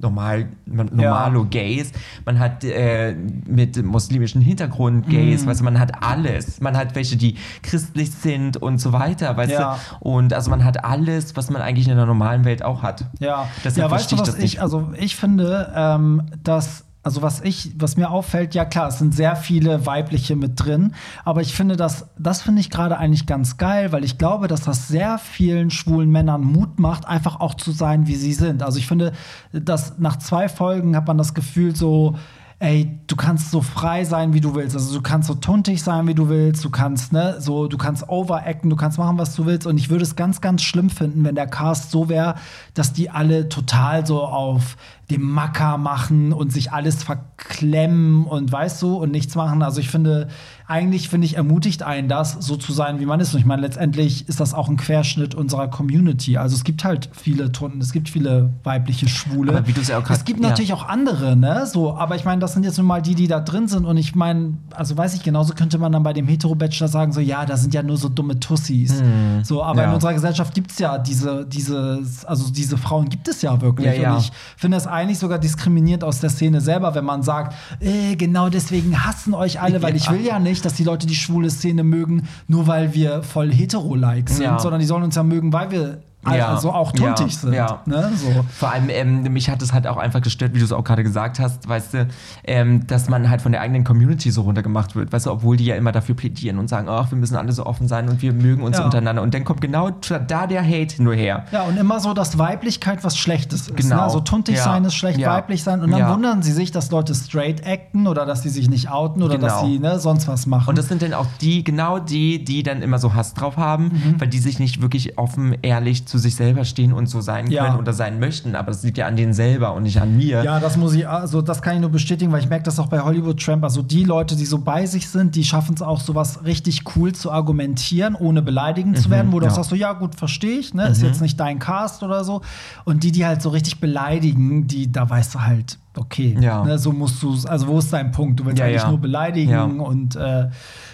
[0.00, 1.92] normal, man- normalo Gays,
[2.24, 3.14] man hat äh,
[3.46, 5.46] mit muslimischem Hintergrund Gays, Mhm.
[5.50, 6.60] weißt du, man hat alles.
[6.60, 9.78] Man hat welche, die christlich sind und so weiter, weißt Ja.
[10.00, 10.08] du.
[10.08, 13.04] Und also man hat alles, was man eigentlich in der normalen Welt auch hat.
[13.18, 14.60] Ja, Deshalb ja weißt du, was ich, nicht.
[14.62, 19.14] also ich finde, ähm, dass, also was ich, was mir auffällt, ja klar, es sind
[19.14, 20.94] sehr viele weibliche mit drin,
[21.24, 24.62] aber ich finde das, das finde ich gerade eigentlich ganz geil, weil ich glaube, dass
[24.62, 28.62] das sehr vielen schwulen Männern Mut macht, einfach auch zu sein, wie sie sind.
[28.62, 29.12] Also ich finde,
[29.52, 32.16] dass nach zwei Folgen hat man das Gefühl so,
[32.58, 34.74] ey, du kannst so frei sein, wie du willst.
[34.74, 36.64] Also du kannst so tuntig sein, wie du willst.
[36.64, 39.66] Du kannst, ne, so, du kannst overacten, du kannst machen, was du willst.
[39.66, 42.36] Und ich würde es ganz, ganz schlimm finden, wenn der Cast so wäre,
[42.72, 44.76] dass die alle total so auf
[45.10, 49.62] dem Macker machen und sich alles verklemmen und weißt du und nichts machen.
[49.62, 50.28] Also ich finde,
[50.66, 53.34] eigentlich finde ich, ermutigt einen das, so zu sein, wie man ist.
[53.34, 56.38] Und ich meine, letztendlich ist das auch ein Querschnitt unserer Community.
[56.38, 59.52] Also es gibt halt viele Tunden, es gibt viele weibliche Schwule.
[59.58, 60.48] Aber wie es ja auch es gibt ja.
[60.48, 61.66] natürlich auch andere, ne?
[61.66, 63.84] So, aber ich meine, das sind jetzt nun mal die, die da drin sind.
[63.84, 67.20] Und ich meine, also weiß ich, genauso könnte man dann bei dem Hetero-Bachelor sagen, so,
[67.20, 69.02] ja, da sind ja nur so dumme Tussis.
[69.42, 69.78] So, aber Hm.
[69.78, 69.88] Ja.
[69.88, 74.06] in unserer Gesellschaft gibt es ja diese, diese, also diese Frauen gibt es ja wirklich.
[74.06, 78.16] Und ich finde das eigentlich sogar diskriminierend aus der Szene selber, wenn man sagt, äh,
[78.16, 81.50] genau deswegen hassen euch alle, weil ich will ja nicht, dass die Leute die schwule
[81.50, 84.58] Szene mögen, nur weil wir voll hetero-like sind, Ja.
[84.58, 85.98] sondern die sollen uns ja mögen, weil wir
[86.32, 86.48] Ja.
[86.48, 87.38] also auch tuntig Ja.
[87.38, 87.52] sind.
[87.52, 87.80] Ja.
[87.86, 88.10] Ne?
[88.16, 88.44] So.
[88.50, 91.02] Vor allem, ähm, mich hat es halt auch einfach gestört, wie du es auch gerade
[91.02, 92.08] gesagt hast, weißt du,
[92.44, 95.64] ähm, dass man halt von der eigenen Community so runtergemacht wird, weißt du, obwohl die
[95.66, 98.32] ja immer dafür plädieren und sagen, ach, wir müssen alle so offen sein und wir
[98.32, 98.84] mögen uns Ja.
[98.84, 99.22] untereinander.
[99.22, 101.44] Und dann kommt genau da der Hate nur her.
[101.52, 103.76] Ja, und immer so, dass Weiblichkeit was Schlechtes ist.
[103.76, 103.96] Genau.
[103.96, 104.02] Ne?
[104.02, 105.80] Also tuntig sein ist schlecht, weiblich sein.
[105.82, 109.22] Und dann wundern sie sich, dass Leute straight acten oder dass sie sich nicht outen
[109.22, 109.66] oder dass Genau.
[109.66, 110.68] sie ne, sonst was machen.
[110.68, 113.84] Und das sind dann auch die, genau die, die dann immer so Hass drauf haben,
[113.84, 114.20] Mhm.
[114.20, 117.66] weil die sich nicht wirklich offen, ehrlich zu sich selber stehen und so sein Ja.
[117.66, 118.54] können oder sein möchten.
[118.54, 120.42] Aber das liegt ja an denen selber und nicht an mir.
[120.44, 122.88] Ja, das muss ich, also das kann ich nur bestätigen, weil ich merke das auch
[122.88, 123.64] bei Hollywood Tramp.
[123.64, 127.12] Also die Leute, die so bei sich sind, die schaffen es auch, sowas richtig cool
[127.12, 129.52] zu argumentieren, ohne beleidigend zu werden, wo du ja.
[129.52, 130.88] auch sagst, so ja gut, verstehe ich, ne?
[130.88, 132.42] Ist jetzt nicht dein Cast oder so.
[132.84, 136.64] Und die, die halt so richtig beleidigen, die, da weißt du halt, okay, Ja.
[136.64, 138.40] ne, so musst du, also wo ist dein Punkt?
[138.40, 138.88] Du willst Ja, eigentlich ja.
[138.88, 139.64] nur beleidigen Ja.
[139.64, 140.48] und äh,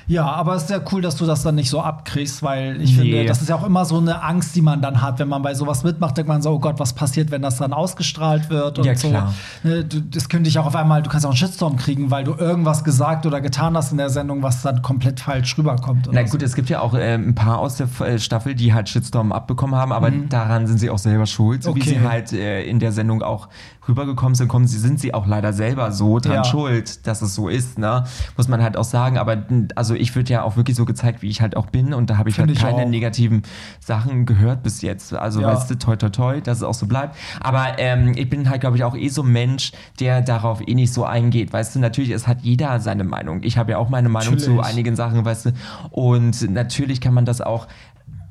[0.07, 2.97] ja, aber es ist sehr cool, dass du das dann nicht so abkriegst, weil ich
[2.97, 3.03] Nee.
[3.13, 5.41] finde, das ist ja auch immer so eine Angst, die man dann hat, wenn man
[5.43, 8.79] bei sowas mitmacht, denkt man so, oh Gott, was passiert, wenn das dann ausgestrahlt wird
[8.81, 9.09] und Ja, so.
[9.09, 9.33] klar.
[9.63, 12.25] Ne, du, das könnte ich auch auf einmal, du kannst auch einen Shitstorm kriegen, weil
[12.25, 16.09] du irgendwas gesagt oder getan hast in der Sendung, was dann komplett falsch rüberkommt.
[16.11, 16.47] Na gut, so.
[16.47, 19.77] es gibt ja auch äh, ein paar aus der äh, Staffel, die halt Shitstorm abbekommen
[19.77, 21.83] haben, aber daran sind sie auch selber schuld, so wie Mhm.
[21.83, 21.91] Okay.
[22.01, 23.49] sie halt äh, in der Sendung auch
[23.89, 26.45] rübergekommen sind, kommen sie, sind sie auch leider selber so dran Ja.
[26.45, 28.05] schuld, dass es so ist, ne?
[28.37, 29.19] Muss man halt auch sagen.
[29.19, 29.45] Aber
[29.77, 32.17] also ich würde ja auch wirklich so gezeigt, wie ich halt auch bin und da
[32.19, 32.89] habe ich Find halt ich keine auch.
[32.89, 33.43] negativen
[33.81, 35.15] Sachen gehört bis jetzt.
[35.15, 35.49] Also Ja.
[35.49, 37.17] weißt du, toi toi toi, dass es auch so bleibt.
[37.41, 40.75] Aber ähm, ich bin halt, glaube ich, auch eh so ein Mensch, der darauf eh
[40.75, 41.53] nicht so eingeht.
[41.53, 43.43] Weißt du, natürlich, es hat jeder seine Meinung.
[43.43, 44.73] Ich habe ja auch meine Meinung zu Natürlich.
[44.73, 45.51] einigen Sachen, weißt du.
[45.91, 47.67] Und natürlich kann man das auch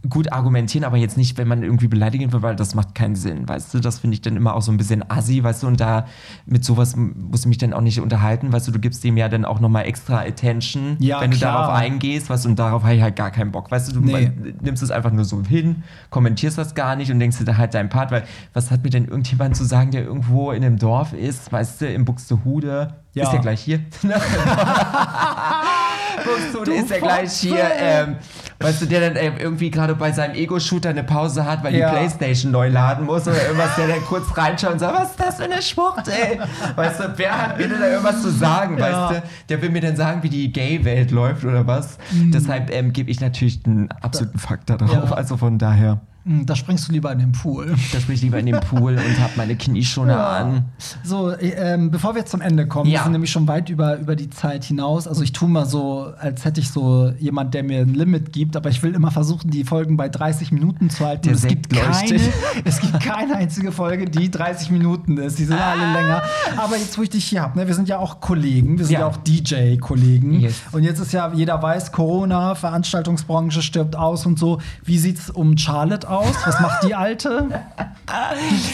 [0.07, 3.49] gut argumentieren, aber jetzt nicht, wenn man irgendwie beleidigen will, weil das macht keinen Sinn,
[3.49, 5.81] weißt du, das finde ich dann immer auch so ein bisschen assi, weißt du, und
[5.81, 6.05] da
[6.45, 9.27] mit sowas muss ich mich dann auch nicht unterhalten, weißt du, du gibst dem ja
[9.27, 11.53] dann auch nochmal extra Attention, Ja, wenn du klar.
[11.63, 14.01] darauf eingehst, weißt du, und darauf habe ich halt gar keinen Bock, weißt du, du
[14.05, 14.11] Nee.
[14.13, 17.57] man- nimmst es einfach nur so hin, kommentierst das gar nicht und denkst dir da
[17.57, 18.23] halt deinen Part, weil
[18.53, 21.87] was hat mir denn irgendjemand zu sagen, der irgendwo in einem Dorf ist, weißt du,
[21.93, 23.23] in Buxtehude, Ja.
[23.25, 23.81] ist ja gleich hier.
[26.23, 28.15] Buxtehude Du ist ja gleich hier, ähm,
[28.59, 31.89] weißt du, der dann ähm, irgendwie gerade bei seinem Ego-Shooter eine Pause hat, weil Ja.
[31.91, 35.19] die Playstation neu laden muss oder irgendwas, der dann kurz reinschaut und sagt, was ist
[35.19, 36.39] das für eine Schwucht, ey?
[36.75, 39.09] Weißt du, wer hat mir denn da irgendwas zu sagen, Ja.
[39.09, 39.27] weißt du?
[39.49, 41.97] Der will mir dann sagen, wie die Gay-Welt läuft oder was.
[42.11, 45.09] Deshalb ähm, gebe ich natürlich einen absoluten Fakt da drauf, Mhm.
[45.09, 45.11] Ja.
[45.13, 46.01] also von daher.
[46.25, 47.75] Hm, Da springst du lieber in den Pool.
[47.93, 50.65] Da sprich ich lieber in den Pool und habe meine Knieschoner an.
[51.03, 53.03] So, äh, ähm, bevor wir zum Ende kommen, wir Ja.
[53.03, 55.07] sind nämlich schon weit über, über die Zeit hinaus.
[55.07, 58.55] Also ich tue mal so, als hätte ich so jemand, der mir ein Limit gibt,
[58.57, 61.23] aber ich will immer versuchen, die Folgen bei 30 Minuten zu halten.
[61.23, 62.19] Der es, gibt keine,
[62.65, 65.39] es gibt keine einzige Folge, die 30 Minuten ist.
[65.39, 66.21] Die sind alle länger.
[66.57, 68.93] Aber jetzt, wo ich dich hier habe, ne, wir sind ja auch Kollegen, wir sind
[68.93, 69.07] ja, Ja.
[69.07, 70.39] auch DJ-Kollegen.
[70.41, 70.55] Yes.
[70.71, 74.59] Und jetzt ist ja, jeder weiß, Corona, Veranstaltungsbranche stirbt aus und so.
[74.83, 76.35] Wie sieht's um Charlotte aus?
[76.45, 77.47] Was macht die Alte?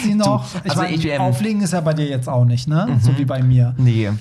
[0.03, 0.45] Die noch?
[0.63, 2.99] Du, also ich, ähm, Auflegen ist ja bei dir jetzt auch nicht, ne?
[3.01, 3.73] So wie bei mir.
[3.77, 4.11] Nee.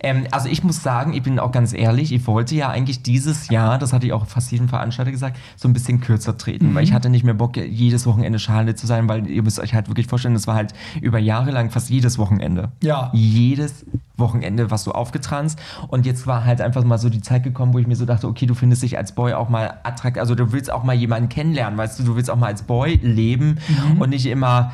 [0.00, 3.48] Ähm, also ich muss sagen, ich bin auch ganz ehrlich, ich wollte ja eigentlich dieses
[3.48, 6.84] Jahr, das hatte ich auch fast jedem Veranstalter gesagt, so ein bisschen kürzer treten, weil
[6.84, 9.88] ich hatte nicht mehr Bock, jedes Wochenende Schale zu sein, weil ihr müsst euch halt
[9.88, 12.70] wirklich vorstellen, das war halt über Jahre lang fast jedes Wochenende.
[12.82, 13.10] Ja.
[13.12, 13.84] Jedes
[14.16, 15.58] Wochenende warst du aufgetranst
[15.88, 18.28] und jetzt war halt einfach mal so die Zeit gekommen, wo ich mir so dachte,
[18.28, 21.28] okay, du findest dich als Boy auch mal attraktiv, also du willst auch mal jemanden
[21.28, 23.58] kennenlernen, weißt du, du willst auch mal als Boy leben
[23.98, 24.72] und nicht immer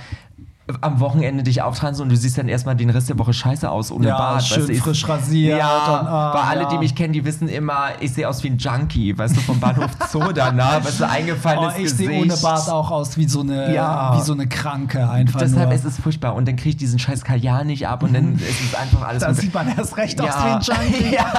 [0.83, 3.91] am Wochenende dich auftransen und du siehst dann erstmal den Rest der Woche scheiße aus
[3.91, 4.43] ohne Ja, Bart.
[4.45, 6.69] schön weißt du, ich- frisch rasiert Ja, und, ah, weil alle, ja.
[6.69, 9.59] die mich kennen, die wissen immer, ich sehe aus wie ein Junkie, weißt du, vom
[9.61, 11.97] Bahnhof Zoo danach, weißt du, Oh, eingefallenes ich Gesicht.
[12.11, 14.15] sehe ohne Bart auch aus wie so eine, Ja.
[14.19, 15.75] wie so eine Kranke einfach Deshalb nur.
[15.75, 18.61] ist es furchtbar und dann kriege ich diesen scheiß Kajal nicht ab und dann ist
[18.61, 21.15] es einfach alles da mit- sieht man erst recht aus wie ein Junkie.
[21.15, 21.33] ja.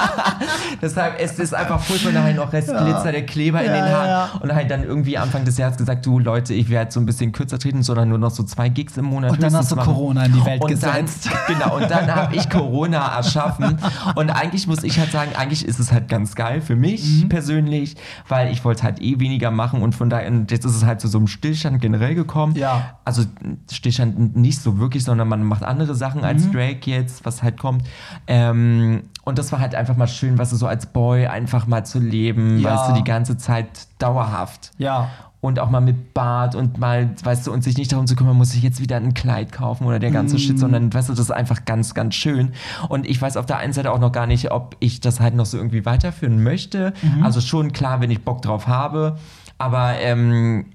[0.82, 4.40] Deshalb ist es einfach furchtbar, nachher noch Restglitzer, der Kleber in den Haaren.
[4.40, 7.32] Und halt dann irgendwie Anfang des Jahres gesagt, du Leute, ich werde so ein bisschen
[7.32, 9.19] kürzer treten, sondern nur noch so zwei Gigs im Monat.
[9.24, 9.76] Und dann hast du.
[9.76, 11.26] Corona in die Welt und gesetzt.
[11.26, 13.78] Dann, genau, und dann habe ich Corona erschaffen.
[14.14, 17.28] Und eigentlich muss ich halt sagen, eigentlich ist es halt ganz geil für mich Mhm.
[17.28, 17.96] persönlich,
[18.28, 21.00] weil ich wollte halt eh weniger machen und von daher, und jetzt ist es halt
[21.00, 22.54] zu so einem Stillstand generell gekommen.
[22.56, 22.98] Ja.
[23.04, 23.22] Also
[23.70, 26.52] Stillstand nicht so wirklich, sondern man macht andere Sachen als Mhm.
[26.52, 27.84] Drake jetzt, was halt kommt.
[28.26, 31.84] Ähm, und das war halt einfach mal schön, was du so als Boy einfach mal
[31.84, 32.74] zu leben, Ja.
[32.76, 33.68] weißt du, die ganze Zeit
[33.98, 34.72] dauerhaft.
[34.78, 35.08] Ja.
[35.42, 38.36] Und auch mal mit Bart und mal, weißt du, und sich nicht darum zu kümmern,
[38.36, 40.40] muss ich jetzt wieder ein Kleid kaufen oder der ganze Mhm.
[40.40, 42.52] Shit, sondern, weißt du, das ist einfach ganz, ganz schön.
[42.90, 45.34] Und ich weiß auf der einen Seite auch noch gar nicht, ob ich das halt
[45.34, 46.92] noch so irgendwie weiterführen möchte.
[47.00, 47.22] Mhm.
[47.22, 49.16] Also schon klar, wenn ich Bock drauf habe,
[49.56, 50.66] aber ähm,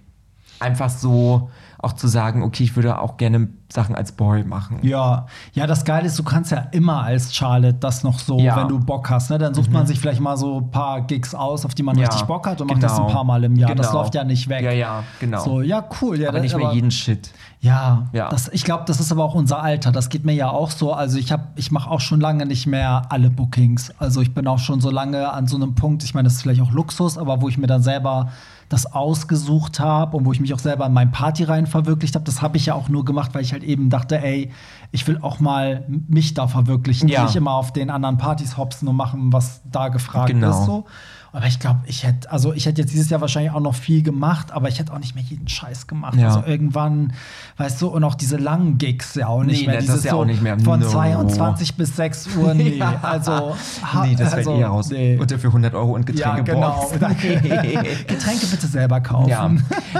[0.59, 1.49] einfach so
[1.85, 4.79] auch zu sagen, okay, ich würde auch gerne Sachen als Boy machen.
[4.83, 8.55] Ja, ja, das Geile ist, du kannst ja immer als Charlotte das noch so, Ja.
[8.55, 8.59] Mhm.
[8.61, 9.29] wenn du Bock hast.
[9.29, 9.37] Ne?
[9.37, 12.07] Dann sucht man sich vielleicht mal so ein paar Gigs aus, auf die man Ja,
[12.07, 13.13] richtig Bock hat und macht das ein genau.
[13.13, 13.73] paar Mal im Jahr.
[13.75, 13.99] Das Genau.
[14.01, 14.63] läuft ja nicht weg.
[14.63, 15.43] Ja, ja, genau.
[15.43, 16.19] So, ja, cool.
[16.19, 17.31] Ja, aber das- nicht mehr jeden Shit.
[17.61, 18.29] Ja, Ja.
[18.29, 19.91] Das, ich glaube, das ist aber auch unser Alter.
[19.91, 20.93] Das geht mir ja auch so.
[20.93, 23.91] Also ich habe, ich mache auch schon lange nicht mehr alle Bookings.
[23.99, 26.03] Also ich bin auch schon so lange an so einem Punkt.
[26.03, 28.29] Ich meine, das ist vielleicht auch Luxus, aber wo ich mir dann selber
[28.69, 32.25] das ausgesucht habe und wo ich mich auch selber in meinen Partyreihen verwirklicht habe.
[32.25, 34.51] Das habe ich ja auch nur gemacht, weil ich halt eben dachte, ey,
[34.91, 37.23] ich will auch mal mich da verwirklichen, Ja.
[37.25, 40.49] nicht immer auf den anderen Partys hopsen und machen, was da gefragt Genau.
[40.49, 40.65] ist.
[40.65, 40.85] So.
[41.31, 44.01] Aber ich glaube, ich hätte, also ich hätte jetzt dieses Jahr wahrscheinlich auch noch viel
[44.03, 46.15] gemacht, aber ich hätte auch nicht mehr jeden Scheiß gemacht.
[46.17, 46.27] Ja.
[46.27, 47.11] Also irgendwann,
[47.57, 49.75] weißt du, und auch diese langen Gigs ja auch nicht Nee, mehr.
[49.75, 50.57] das Dieses ist ja so auch nicht mehr.
[50.57, 50.87] Von No.
[50.87, 52.77] 22 bis 6 Uhr, nee.
[52.77, 52.99] Ja.
[53.01, 53.53] Also,
[53.83, 54.89] ha- nee, das also, fällt eh raus.
[54.91, 55.17] Nee.
[55.17, 56.89] Und dafür 100 Euro und Ja, Getränke genau.
[57.21, 57.79] Nee.
[58.07, 59.29] Getränke bitte selber kaufen.
[59.29, 59.51] Ja.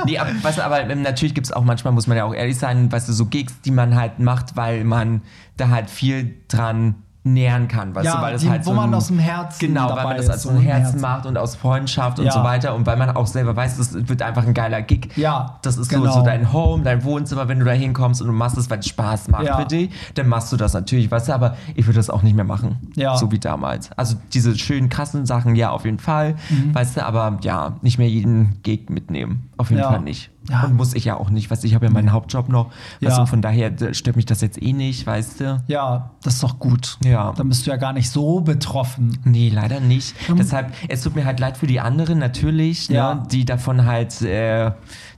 [0.05, 2.33] Nee, aber, weißt du, aber ähm, natürlich gibt es auch manchmal, muss man ja auch
[2.33, 5.21] ehrlich sein, weißt du, so Gigs, die man halt macht, weil man
[5.57, 6.95] da halt viel dran
[7.25, 9.17] nähern kann, weißt Ja, du, weil das die- halt wo so man ein- aus dem
[9.19, 12.25] Herzen genau, weil man das aus so dem im Herzen macht und aus Freundschaft und
[12.25, 12.31] Ja.
[12.31, 15.09] so weiter und weil man auch selber weiß, das wird einfach ein geiler Gig.
[15.17, 16.05] Ja, das ist genau.
[16.05, 18.79] so, so dein Home, dein Wohnzimmer, wenn du da hinkommst und du machst es, weil
[18.79, 19.57] es Spaß macht Ja.
[19.57, 22.35] für dich, dann machst du das natürlich, weißt du, aber ich würde das auch nicht
[22.35, 23.17] mehr machen, Ja.
[23.17, 23.91] so wie damals.
[23.93, 26.75] Also diese schönen krassen Sachen, ja, auf jeden Fall, Mhm.
[26.75, 29.81] weißt du, aber ja, nicht mehr jeden Gig mitnehmen, auf jeden.
[29.83, 30.29] Fall nicht.
[30.49, 30.63] Ja.
[30.63, 33.09] Und muss ich ja auch nicht, weißt du, ich habe ja meinen Hauptjob noch, Ja.
[33.09, 35.63] weißt du, von daher stört mich das jetzt eh nicht, weißt du.
[35.67, 36.97] Ja, das ist doch gut.
[37.03, 37.33] Ja.
[37.35, 39.17] Dann bist du ja gar nicht so betroffen.
[39.23, 40.15] Nee, leider nicht.
[40.29, 43.15] Ähm, Deshalb, es tut mir halt leid für die anderen natürlich, Ja.
[43.15, 44.71] ne, die davon halt, äh,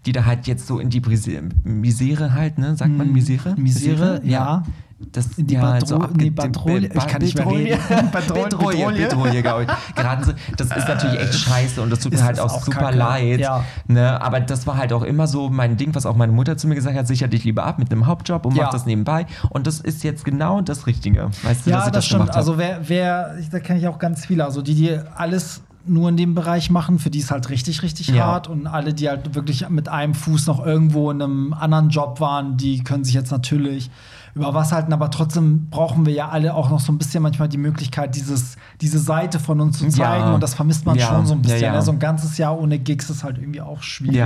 [0.05, 2.75] die da halt jetzt so in die Brise Misere halt, ne?
[2.75, 3.55] Sagt man Misere?
[3.55, 4.63] Hm, Misere, ja.
[5.11, 7.79] Das, die ja, Badro- so nee, Badrolie- ich kann nicht mehr reden.
[8.11, 9.07] Bedrolie.
[9.07, 9.95] Bedrolie, glaube ich.
[9.95, 12.79] Geraten so, das ist natürlich echt scheiße und das tut mir halt auch auch super
[12.85, 12.97] kacke.
[12.97, 13.39] leid.
[13.39, 13.63] Ja.
[13.87, 14.19] Ne?
[14.19, 16.73] Aber das war halt auch immer so mein Ding, was auch meine Mutter zu mir
[16.73, 18.63] gesagt hat, sicher dich lieber ab mit einem Hauptjob und Ja.
[18.63, 19.27] mach das nebenbei.
[19.51, 21.29] Und das ist jetzt genau das Richtige.
[21.43, 22.35] Weißt du, dass Ja, ich das das stimmt.
[22.35, 26.17] Also wer, wer, da kenne ich auch ganz viele, also die, die alles nur in
[26.17, 28.25] dem Bereich machen, für die ist halt richtig, richtig Ja.
[28.25, 28.47] hart.
[28.47, 32.57] Und alle, die halt wirklich mit einem Fuß noch irgendwo in einem anderen Job waren,
[32.57, 33.89] die können sich jetzt natürlich
[34.35, 37.49] über was halten, aber trotzdem brauchen wir ja alle auch noch so ein bisschen manchmal
[37.49, 40.25] die Möglichkeit, dieses, diese Seite von uns zu zeigen.
[40.25, 40.33] Ja.
[40.35, 41.07] Und das vermisst man Ja.
[41.07, 41.71] schon so ein bisschen.
[41.73, 41.81] Ne?
[41.81, 44.17] So ein ganzes Jahr ohne Gigs ist halt irgendwie auch schwierig.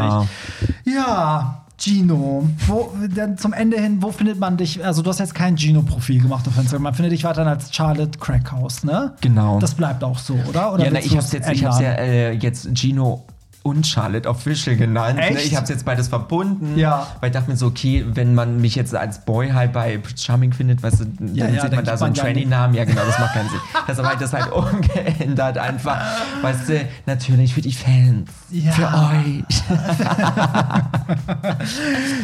[0.86, 1.64] Ja.
[1.82, 4.86] Gino, wo, denn zum Ende hin, wo findet man dich?
[4.86, 6.84] Also, du hast jetzt kein Gino-Profil gemacht auf Instagram.
[6.84, 9.14] Man findet dich weiterhin als Charlotte Crackhouse, ne?
[9.22, 9.60] Genau.
[9.60, 10.74] Das bleibt auch so, oder?
[10.74, 13.26] oder ja, na, ich hab's jetzt, ich hab's ja äh, jetzt Gino
[13.64, 15.18] und Charlotte Official genannt.
[15.18, 15.30] Ne?
[15.30, 15.48] Echt?
[15.48, 16.78] Ich hab's jetzt beides verbunden.
[16.78, 17.08] Ja.
[17.20, 20.24] Weil ich dachte mir so, okay, wenn man mich jetzt als Boy halt bei Prince
[20.24, 22.16] Charming findet, weißt du, dann Ja, ja, sieht man da so einen
[22.50, 23.60] man ja genau, das macht keinen Sinn.
[23.88, 26.00] Deshalb habe ich das halt umgeändert einfach.
[26.42, 28.30] Weißt du, natürlich für die Fans.
[28.50, 28.72] Ja.
[28.72, 29.46] Für euch.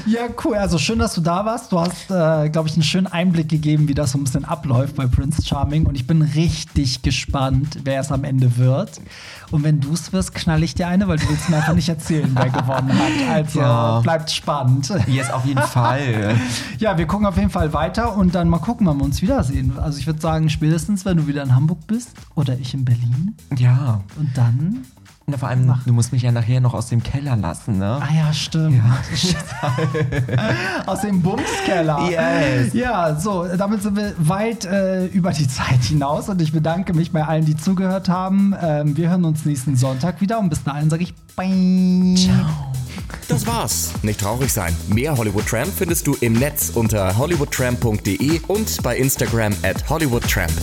[0.05, 0.55] Ja, cool.
[0.55, 1.71] Also schön, dass du da warst.
[1.71, 4.95] Du hast, äh, glaube ich, einen schönen Einblick gegeben, wie das so ein bisschen abläuft
[4.95, 5.85] bei Prince Charming.
[5.85, 9.01] Und ich bin richtig gespannt, wer es am Ende wird.
[9.51, 11.89] Und wenn du es wirst, knall ich dir eine, weil du willst mir einfach nicht
[11.89, 13.07] erzählen, wer gewonnen hat.
[13.30, 13.99] Also Ja.
[14.01, 14.91] bleibt spannend.
[15.07, 16.36] Yes, auf jeden Fall.
[16.80, 19.73] Ja, wir gucken auf jeden Fall weiter und dann mal gucken, wann wir uns wiedersehen.
[19.80, 23.36] Also ich würde sagen, spätestens, wenn du wieder in Hamburg bist oder ich in Berlin.
[23.57, 24.01] Ja.
[24.17, 24.86] Und dann.
[25.30, 27.99] Na, vor allem, du musst mich ja nachher noch aus dem Keller lassen, ne?
[28.01, 28.82] Ah ja, stimmt.
[30.86, 32.09] Aus dem Bumskeller.
[32.09, 32.73] Yes.
[32.73, 37.11] Ja, so, damit sind wir weit äh, über die Zeit hinaus und ich bedanke mich
[37.11, 38.55] bei allen, die zugehört haben.
[38.61, 42.15] Ähm, wir hören uns nächsten Sonntag wieder und bis dahin sage ich Bye.
[42.15, 42.71] Ciao.
[43.28, 43.91] Das war's.
[44.03, 44.73] Nicht traurig sein.
[44.88, 50.53] Mehr Hollywood Tramp findest du im Netz unter hollywoodtramp.de und bei Instagram at hollywoodtramp.